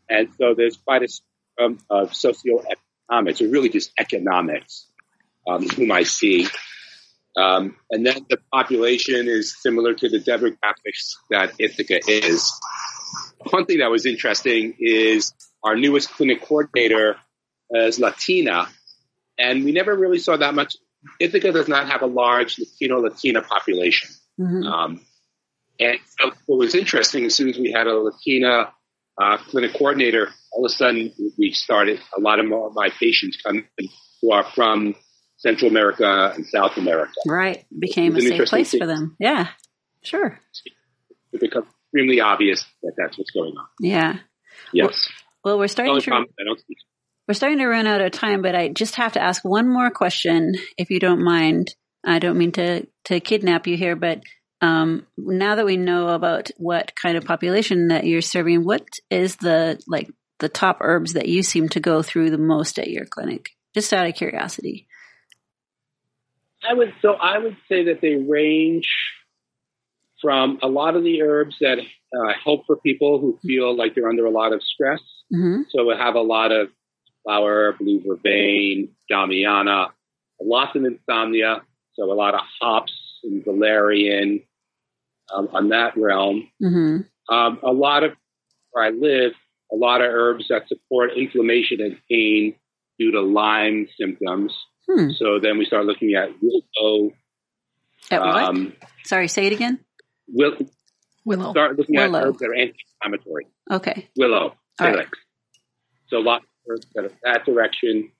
And 0.10 0.30
so 0.38 0.54
there's 0.56 0.78
quite 0.78 1.04
a 1.04 1.08
spectrum 1.08 1.80
of 1.90 2.12
socioeconomics, 2.12 3.42
or 3.42 3.50
really 3.50 3.70
just 3.70 3.92
economics, 4.00 4.88
um, 5.48 5.68
whom 5.68 5.92
I 5.92 6.04
see. 6.04 6.48
Um, 7.36 7.76
and 7.92 8.06
then 8.06 8.26
the 8.30 8.38
population 8.52 9.28
is 9.28 9.56
similar 9.62 9.94
to 9.94 10.10
the 10.10 10.20
demographics 10.20 11.18
that 11.30 11.54
Ithaca 11.60 12.00
is. 12.08 12.52
One 13.52 13.66
thing 13.66 13.80
that 13.80 13.92
was 13.92 14.06
interesting 14.06 14.76
is 14.80 15.34
our 15.64 15.76
newest 15.76 16.10
clinic 16.12 16.42
coordinator 16.42 17.18
is 17.72 18.00
Latina, 18.00 18.68
and 19.38 19.64
we 19.64 19.72
never 19.72 19.96
really 19.96 20.20
saw 20.20 20.38
that 20.38 20.54
much. 20.54 20.76
Ithaca 21.20 21.52
does 21.52 21.68
not 21.68 21.90
have 21.90 22.02
a 22.02 22.08
large 22.08 22.58
Latino 22.60 23.00
Latina 23.00 23.42
population. 23.42 24.10
Mhm. 24.40 24.66
Um, 24.66 25.02
and 25.80 26.00
so 26.20 26.32
what 26.46 26.58
was 26.60 26.76
interesting, 26.76 27.26
as 27.26 27.36
soon 27.36 27.50
as 27.50 27.58
we 27.58 27.72
had 27.72 27.88
a 27.88 27.96
Latina 27.96 28.74
uh, 29.20 29.38
clinic 29.38 29.74
coordinator, 29.74 30.30
all 30.52 30.66
of 30.66 30.72
a 30.72 30.74
sudden 30.74 31.12
we 31.38 31.52
started 31.52 32.00
a 32.16 32.20
lot 32.22 32.40
of 32.40 32.46
more 32.46 32.68
of 32.68 32.74
my 32.76 32.90
patients 33.00 33.42
coming 33.42 33.66
who 34.22 34.32
are 34.32 34.44
from 34.44 34.96
Central 35.38 35.70
America 35.70 36.34
and 36.36 36.46
South 36.46 36.78
America. 36.78 37.14
Right. 37.28 37.66
Became 37.78 38.16
a 38.16 38.22
safe 38.22 38.48
place 38.48 38.72
thing. 38.72 38.80
for 38.80 38.86
them. 38.88 39.16
Yeah. 39.20 39.50
Sure. 40.04 40.40
It 41.32 41.40
becomes 41.42 41.68
extremely 41.86 42.22
obvious 42.22 42.66
that 42.84 42.94
that's 42.98 43.18
what's 43.18 43.32
going 43.32 43.54
on. 43.58 43.66
Yeah. 43.80 44.18
Yes. 44.74 45.10
Well, 45.44 45.60
we're 45.60 45.68
starting 45.68 46.00
to 46.00 46.10
problem 46.10 46.34
I 46.40 46.44
don't 46.44 46.60
speak. 46.60 46.78
We're 47.28 47.34
starting 47.34 47.60
to 47.60 47.68
run 47.68 47.88
out 47.88 48.02
of 48.02 48.12
time, 48.12 48.42
but 48.42 48.56
I 48.56 48.70
just 48.70 48.96
have 48.96 49.14
to 49.14 49.22
ask 49.22 49.44
one 49.44 49.68
more 49.68 49.90
question, 49.90 50.54
if 50.78 50.90
you 50.90 51.00
don't 51.00 51.24
mind. 51.24 51.76
I 52.06 52.20
don't 52.20 52.38
mean 52.38 52.54
to 52.54 52.88
to 53.06 53.20
kidnap 53.20 53.68
you 53.68 53.76
here, 53.76 53.96
but 53.96 54.22
um, 54.62 55.06
now 55.18 55.56
that 55.56 55.66
we 55.66 55.78
know 55.78 56.10
about 56.10 56.50
what 56.58 56.94
kind 56.96 57.18
of 57.18 57.26
population 57.26 57.90
that 57.90 58.06
you're 58.06 58.22
serving, 58.22 58.64
what 58.64 58.88
is 59.10 59.36
the 59.36 59.80
like 59.88 60.10
the 60.40 60.50
top 60.50 60.78
herbs 60.82 61.14
that 61.14 61.28
you 61.28 61.44
seem 61.44 61.70
to 61.70 61.80
go 61.80 62.02
through 62.02 62.30
the 62.30 62.38
most 62.38 62.80
at 62.80 62.90
your 62.90 63.06
clinic? 63.06 63.50
Just 63.74 63.94
out 63.94 64.08
of 64.08 64.16
curiosity. 64.16 64.88
I 66.68 66.74
would 66.74 66.94
so 67.02 67.14
I 67.14 67.38
would 67.38 67.58
say 67.68 67.86
that 67.86 68.02
they 68.02 68.16
range 68.16 68.88
from 70.22 70.60
a 70.64 70.68
lot 70.68 70.96
of 70.96 71.04
the 71.04 71.22
herbs 71.22 71.58
that 71.62 71.78
uh, 71.80 72.34
help 72.44 72.66
for 72.66 72.78
people 72.78 73.20
who 73.20 73.38
feel 73.46 73.76
like 73.76 73.94
they're 73.94 74.10
under 74.10 74.26
a 74.26 74.32
lot 74.32 74.54
of 74.54 74.64
stress. 74.64 75.02
hmm 75.32 75.64
So 75.70 75.86
we 75.86 75.96
have 75.96 76.16
a 76.16 76.22
lot 76.22 76.52
of 76.52 76.70
flower, 77.32 77.74
blue 77.80 78.02
vervain, 78.02 78.90
damiana, 79.12 79.90
lots 80.42 80.76
of 80.76 80.86
insomnia. 80.86 81.62
So 81.94 82.12
a 82.12 82.14
lot 82.14 82.34
of 82.36 82.42
hops 82.62 82.94
and 83.24 83.44
valerian 83.44 84.42
um, 85.34 85.50
on 85.52 85.70
that 85.70 85.98
realm. 85.98 86.48
hmm 86.62 86.98
Um, 87.30 87.60
a 87.64 87.72
lot 87.74 88.04
of 88.04 88.14
where 88.72 88.86
I 88.86 88.92
live, 88.92 89.34
a 89.74 89.76
lot 89.76 90.00
of 90.02 90.08
herbs 90.10 90.46
that 90.50 90.68
support 90.70 91.10
inflammation 91.18 91.82
and 91.82 91.98
pain 92.10 92.56
due 92.98 93.12
to 93.12 93.22
Lyme 93.22 93.88
symptoms. 94.00 94.54
Hmm. 94.90 95.10
So 95.18 95.40
then 95.42 95.58
we 95.58 95.66
start 95.66 95.86
looking 95.86 96.14
at 96.14 96.30
willow. 96.42 97.12
At 98.10 98.22
what? 98.22 98.44
Um, 98.44 98.74
Sorry, 99.04 99.28
say 99.28 99.48
it 99.48 99.54
again. 99.54 99.80
will, 100.30 100.56
Willow. 101.26 101.52
start 101.52 101.78
looking 101.78 101.96
Willow. 101.98 102.20
at 102.20 102.26
herbs 102.28 102.40
that 102.40 102.46
are 102.50 102.56
anti-inflammatory. 102.56 103.48
Okay. 103.70 104.08
Willow, 104.18 104.54
All 104.80 104.88
right. 104.88 104.94
Salix. 104.94 105.20
So 106.10 106.18
lots 106.20 106.46
that 106.96 107.06
are 107.06 107.12
that 107.24 107.46
direction. 107.46 108.12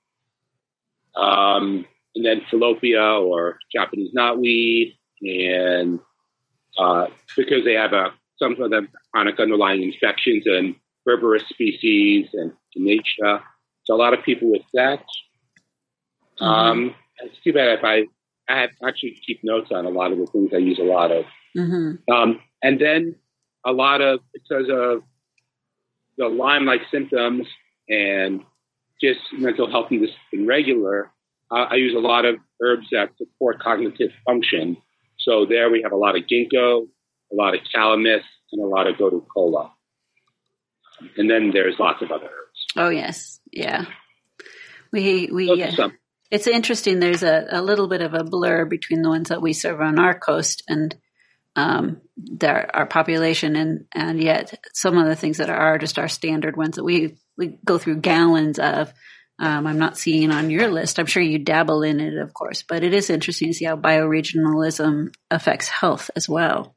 Um, 1.16 1.86
and 2.14 2.24
then 2.24 2.42
Fallopia 2.50 3.02
or 3.02 3.58
Japanese 3.74 4.12
knotweed, 4.14 4.96
and 5.22 6.00
uh, 6.78 7.06
because 7.36 7.64
they 7.64 7.74
have 7.74 7.92
a 7.92 8.12
some 8.38 8.60
of 8.60 8.70
them 8.70 8.88
chronic 9.12 9.38
underlying 9.40 9.82
infections 9.82 10.44
and 10.46 10.76
berberis 11.06 11.46
species 11.48 12.28
and 12.32 12.52
Echinacea. 12.76 13.42
So 13.84 13.94
a 13.94 13.96
lot 13.96 14.14
of 14.14 14.22
people 14.22 14.50
with 14.50 14.62
that. 14.74 15.04
Um, 16.40 16.94
it's 17.22 17.38
too 17.42 17.52
bad 17.52 17.78
if 17.78 17.84
I 17.84 18.04
I 18.48 18.60
have 18.60 18.70
actually 18.86 19.20
keep 19.26 19.40
notes 19.42 19.70
on 19.72 19.86
a 19.86 19.90
lot 19.90 20.12
of 20.12 20.18
the 20.18 20.26
things 20.26 20.50
I 20.54 20.58
use 20.58 20.78
a 20.78 20.84
lot 20.84 21.10
of. 21.10 21.24
hmm 21.54 21.92
Um, 22.12 22.40
and 22.62 22.80
then 22.80 23.16
a 23.64 23.72
lot 23.72 24.00
of 24.00 24.20
because 24.32 24.68
of 24.70 25.02
the 26.16 26.28
Lyme-like 26.28 26.82
symptoms 26.90 27.46
and 27.88 28.42
just 29.00 29.20
mental 29.32 29.70
health 29.70 29.88
in, 29.90 30.46
regular, 30.46 31.10
uh, 31.50 31.66
I 31.70 31.74
use 31.76 31.94
a 31.94 32.00
lot 32.00 32.24
of 32.24 32.36
herbs 32.62 32.86
that 32.92 33.10
support 33.16 33.60
cognitive 33.60 34.10
function. 34.26 34.76
So 35.18 35.46
there 35.46 35.70
we 35.70 35.82
have 35.82 35.92
a 35.92 35.96
lot 35.96 36.16
of 36.16 36.24
ginkgo, 36.24 36.86
a 37.32 37.34
lot 37.34 37.54
of 37.54 37.60
calamus, 37.74 38.22
and 38.52 38.62
a 38.62 38.66
lot 38.66 38.86
of 38.86 38.96
gotu 38.96 39.24
kola. 39.32 39.72
And 41.16 41.30
then 41.30 41.50
there's 41.52 41.76
lots 41.78 42.02
of 42.02 42.10
other 42.10 42.26
herbs. 42.26 42.66
Oh 42.76 42.88
yes, 42.88 43.40
yeah. 43.52 43.84
We 44.92 45.28
we 45.32 45.62
uh, 45.62 45.90
it's 46.30 46.46
interesting. 46.46 46.98
There's 46.98 47.22
a, 47.22 47.46
a 47.50 47.62
little 47.62 47.88
bit 47.88 48.02
of 48.02 48.14
a 48.14 48.24
blur 48.24 48.64
between 48.64 49.02
the 49.02 49.08
ones 49.08 49.28
that 49.28 49.42
we 49.42 49.52
serve 49.52 49.80
on 49.80 49.98
our 49.98 50.18
coast 50.18 50.62
and 50.68 50.94
um, 51.56 52.00
their, 52.16 52.74
our 52.74 52.86
population, 52.86 53.56
and 53.56 53.86
and 53.92 54.22
yet 54.22 54.54
some 54.74 54.98
of 54.98 55.06
the 55.06 55.16
things 55.16 55.38
that 55.38 55.50
are 55.50 55.78
just 55.78 55.98
our 55.98 56.08
standard 56.08 56.56
ones 56.56 56.76
that 56.76 56.84
we 56.84 57.16
we 57.38 57.58
go 57.64 57.78
through 57.78 58.00
gallons 58.00 58.58
of. 58.58 58.92
Um, 59.40 59.68
I'm 59.68 59.78
not 59.78 59.96
seeing 59.96 60.32
on 60.32 60.50
your 60.50 60.66
list. 60.66 60.98
I'm 60.98 61.06
sure 61.06 61.22
you 61.22 61.38
dabble 61.38 61.84
in 61.84 62.00
it, 62.00 62.18
of 62.18 62.34
course, 62.34 62.64
but 62.68 62.82
it 62.82 62.92
is 62.92 63.08
interesting 63.08 63.50
to 63.50 63.54
see 63.54 63.66
how 63.66 63.76
bioregionalism 63.76 65.14
affects 65.30 65.68
health 65.68 66.10
as 66.16 66.28
well. 66.28 66.74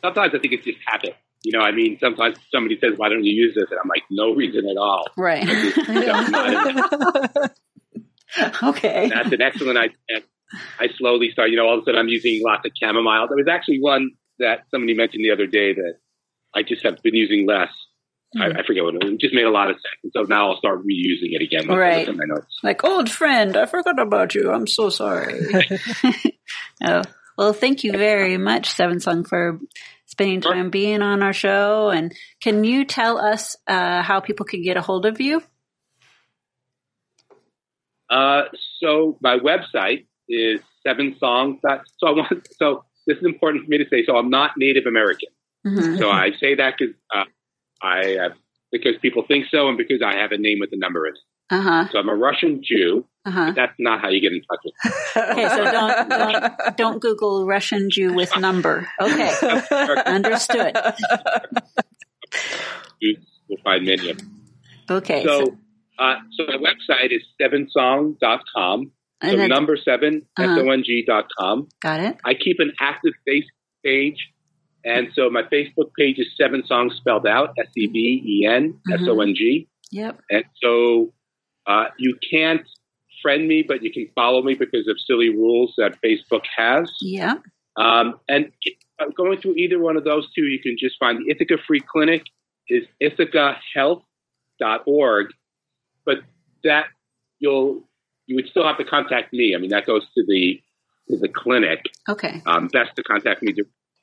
Sometimes 0.00 0.34
I 0.34 0.38
think 0.38 0.52
it's 0.52 0.64
just 0.64 0.78
habit. 0.86 1.16
You 1.42 1.58
know, 1.58 1.64
I 1.64 1.72
mean, 1.72 1.98
sometimes 1.98 2.36
somebody 2.52 2.78
says, 2.78 2.92
"Why 2.96 3.08
don't 3.08 3.24
you 3.24 3.32
use 3.32 3.56
this?" 3.56 3.70
And 3.70 3.80
I'm 3.82 3.88
like, 3.88 4.04
"No 4.08 4.34
reason 4.34 4.68
at 4.68 4.76
all." 4.76 5.06
Right. 5.16 5.44
Okay. 8.62 9.08
That's 9.08 9.32
an 9.32 9.42
excellent 9.42 9.78
idea. 9.78 10.22
I 10.78 10.88
slowly 10.98 11.30
start, 11.30 11.50
you 11.50 11.56
know, 11.56 11.66
all 11.66 11.78
of 11.78 11.82
a 11.82 11.84
sudden 11.84 12.00
I'm 12.00 12.08
using 12.08 12.40
lots 12.44 12.64
of 12.64 12.72
chamomile. 12.80 13.26
There 13.28 13.36
was 13.36 13.48
actually 13.50 13.80
one 13.80 14.10
that 14.38 14.64
somebody 14.70 14.94
mentioned 14.94 15.24
the 15.24 15.32
other 15.32 15.46
day 15.46 15.74
that 15.74 15.94
I 16.54 16.62
just 16.62 16.84
have 16.84 17.02
been 17.02 17.14
using 17.14 17.46
less. 17.46 17.70
I, 18.40 18.46
I 18.46 18.62
forget 18.66 18.82
what 18.84 18.94
it 18.94 19.04
was. 19.04 19.12
It 19.14 19.20
just 19.20 19.34
made 19.34 19.44
a 19.44 19.50
lot 19.50 19.70
of 19.70 19.76
sense. 19.76 20.00
And 20.04 20.12
so 20.14 20.22
now 20.22 20.50
I'll 20.50 20.58
start 20.58 20.80
reusing 20.80 21.32
it 21.34 21.42
again. 21.42 21.66
most 21.66 21.74
of 21.74 21.76
the 21.76 21.80
Right. 21.80 22.06
time 22.06 22.20
I 22.20 22.24
know 22.26 22.40
Like, 22.62 22.82
old 22.84 23.10
friend, 23.10 23.56
I 23.56 23.66
forgot 23.66 23.98
about 24.00 24.34
you. 24.34 24.50
I'm 24.50 24.66
so 24.66 24.88
sorry. 24.90 25.40
oh, 26.84 27.02
well, 27.38 27.52
thank 27.52 27.84
you 27.84 27.92
very 27.92 28.36
much, 28.38 28.70
Seven 28.70 29.00
Song, 29.00 29.24
for 29.24 29.58
spending 30.06 30.40
time 30.40 30.70
being 30.70 31.02
on 31.02 31.22
our 31.22 31.32
show. 31.32 31.90
And 31.90 32.12
can 32.42 32.64
you 32.64 32.84
tell 32.84 33.18
us 33.18 33.56
uh, 33.66 34.02
how 34.02 34.20
people 34.20 34.46
can 34.46 34.62
get 34.62 34.76
a 34.76 34.80
hold 34.82 35.06
of 35.06 35.20
you? 35.20 35.42
Uh, 38.10 38.42
so 38.80 39.18
my 39.20 39.38
website 39.38 40.06
is 40.28 40.60
seven 40.86 41.16
songs. 41.18 41.60
So 41.98 42.06
I 42.06 42.10
want, 42.10 42.46
so 42.58 42.84
this 43.06 43.18
is 43.18 43.24
important 43.24 43.64
for 43.64 43.70
me 43.70 43.78
to 43.78 43.88
say. 43.88 44.04
So 44.06 44.16
I'm 44.16 44.30
not 44.30 44.52
Native 44.56 44.86
American. 44.86 45.28
Mhm. 45.66 45.98
So 45.98 46.10
I 46.10 46.30
say 46.38 46.54
that 46.56 46.74
because, 46.78 46.94
uh, 47.14 47.24
I, 47.84 48.16
uh, 48.26 48.34
because 48.72 48.94
people 49.02 49.24
think 49.28 49.46
so 49.50 49.68
and 49.68 49.76
because 49.78 50.00
I 50.04 50.16
have 50.22 50.32
a 50.32 50.38
name 50.38 50.58
with 50.60 50.70
a 50.72 50.78
number 50.78 51.06
in 51.06 51.12
it. 51.14 51.20
Uh 51.50 51.60
huh. 51.60 51.88
So 51.92 51.98
I'm 51.98 52.08
a 52.08 52.14
Russian 52.14 52.62
Jew. 52.64 53.04
Uh 53.26 53.30
huh. 53.30 53.52
That's 53.54 53.74
not 53.78 54.00
how 54.00 54.08
you 54.08 54.20
get 54.20 54.32
in 54.32 54.40
touch 54.48 54.60
with 54.64 54.74
me. 54.84 54.90
Okay, 55.32 55.48
so 55.48 55.64
don't, 55.64 56.08
don't 56.08 56.76
don't 56.76 56.98
Google 57.02 57.46
Russian 57.46 57.90
Jew 57.90 58.14
with 58.14 58.34
number. 58.38 58.88
Okay, 59.00 59.30
understood. 60.06 60.72
You'll 63.00 63.58
find 63.62 63.84
many 63.84 64.10
of 64.10 64.18
them. 64.18 64.40
Okay, 64.90 65.24
So, 65.24 65.56
uh, 65.98 66.14
so 66.36 66.44
my 66.46 66.56
website 66.56 67.12
is 67.12 67.22
sevensong.com. 67.40 68.90
So 69.22 69.28
and 69.30 69.40
then, 69.40 69.48
number 69.48 69.76
seven, 69.82 70.22
Uh-huh. 70.36 70.52
S-O-N-G 70.60 71.04
dot 71.06 71.26
com. 71.38 71.68
got 71.80 72.00
it. 72.00 72.16
I 72.24 72.34
keep 72.34 72.56
an 72.58 72.72
active 72.80 73.12
Facebook 73.28 73.44
page. 73.84 74.16
And 74.84 75.08
so 75.14 75.30
my 75.30 75.42
Facebook 75.42 75.90
page 75.98 76.18
is 76.18 76.26
Seven 76.36 76.64
Songs 76.66 76.94
spelled 76.96 77.26
out, 77.26 77.54
S-E-V-E-N, 77.58 78.78
Mhm. 78.88 79.04
Yep. 79.92 80.20
And 80.30 80.44
so 80.62 81.12
uh, 81.66 81.86
you 81.98 82.16
can't 82.30 82.62
friend 83.22 83.48
me, 83.48 83.62
but 83.66 83.82
you 83.82 83.90
can 83.90 84.06
follow 84.14 84.42
me 84.42 84.54
because 84.54 84.86
of 84.86 85.00
silly 85.00 85.30
rules 85.30 85.72
that 85.78 85.98
Facebook 86.04 86.42
has. 86.56 86.90
Yeah. 87.00 87.36
Um, 87.76 88.20
and 88.28 88.52
uh, 89.00 89.06
going 89.16 89.40
through 89.40 89.54
either 89.56 89.78
one 89.78 89.96
of 89.96 90.04
those 90.04 90.30
two, 90.34 90.42
you 90.42 90.60
can 90.60 90.76
just 90.78 90.96
find 90.98 91.18
the 91.18 91.30
Ithaca 91.30 91.56
Free 91.66 91.80
Clinic 91.80 92.22
is 92.68 92.84
ithacahealth.org, 93.02 95.26
but 96.04 96.18
that 96.64 96.86
you'll 97.38 97.88
you 98.26 98.36
would 98.36 98.46
still 98.48 98.66
have 98.66 98.78
to 98.78 98.84
contact 98.84 99.32
me. 99.32 99.54
I 99.54 99.58
mean, 99.58 99.70
that 99.70 99.86
goes 99.86 100.02
to 100.14 100.24
the 100.26 100.60
to 101.08 101.18
the 101.18 101.28
clinic. 101.28 101.80
Okay. 102.08 102.42
Um, 102.46 102.68
best 102.68 102.96
to 102.96 103.02
contact 103.02 103.42
me. 103.42 103.54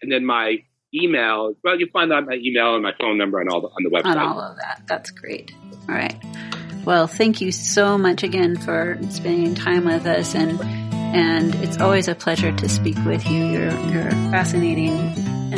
And 0.01 0.11
then 0.11 0.25
my 0.25 0.63
email. 0.93 1.53
Well, 1.63 1.79
you 1.79 1.87
find 1.91 2.11
out 2.11 2.25
my 2.25 2.35
email 2.35 2.75
and 2.75 2.83
my 2.83 2.93
phone 2.99 3.17
number 3.17 3.39
on 3.39 3.49
all 3.49 3.61
the, 3.61 3.67
on 3.67 3.83
the 3.83 3.89
website. 3.89 4.05
On 4.05 4.17
all 4.17 4.39
of 4.39 4.57
that. 4.57 4.83
That's 4.87 5.11
great. 5.11 5.53
All 5.89 5.95
right. 5.95 6.15
Well, 6.85 7.07
thank 7.07 7.41
you 7.41 7.51
so 7.51 7.97
much 7.97 8.23
again 8.23 8.57
for 8.57 8.97
spending 9.09 9.53
time 9.53 9.85
with 9.85 10.05
us, 10.05 10.33
and 10.33 10.59
and 10.61 11.53
it's 11.55 11.79
always 11.79 12.07
a 12.07 12.15
pleasure 12.15 12.51
to 12.51 12.69
speak 12.69 12.97
with 13.05 13.27
you. 13.29 13.45
You're 13.45 13.79
you're 13.89 14.07
a 14.07 14.31
fascinating 14.31 15.13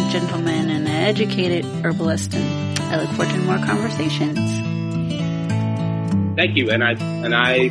gentleman 0.10 0.70
and 0.70 0.88
an 0.88 0.88
educated 0.88 1.64
herbalist, 1.84 2.34
and 2.34 2.80
I 2.80 3.02
look 3.02 3.10
forward 3.12 3.30
to 3.30 3.38
more 3.40 3.58
conversations. 3.66 4.40
Thank 6.36 6.58
you, 6.58 6.70
and 6.72 6.84
I 6.84 6.92
and 6.92 7.34
I 7.34 7.70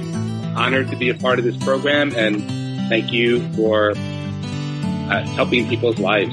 honored 0.57 0.89
to 0.89 0.97
be 0.97 1.11
a 1.11 1.15
part 1.15 1.39
of 1.39 1.45
this 1.45 1.57
program, 1.59 2.15
and 2.17 2.43
thank 2.89 3.13
you 3.13 3.47
for 3.53 3.91
uh, 3.93 5.27
helping 5.35 5.69
people's 5.69 5.99
lives. 5.99 6.33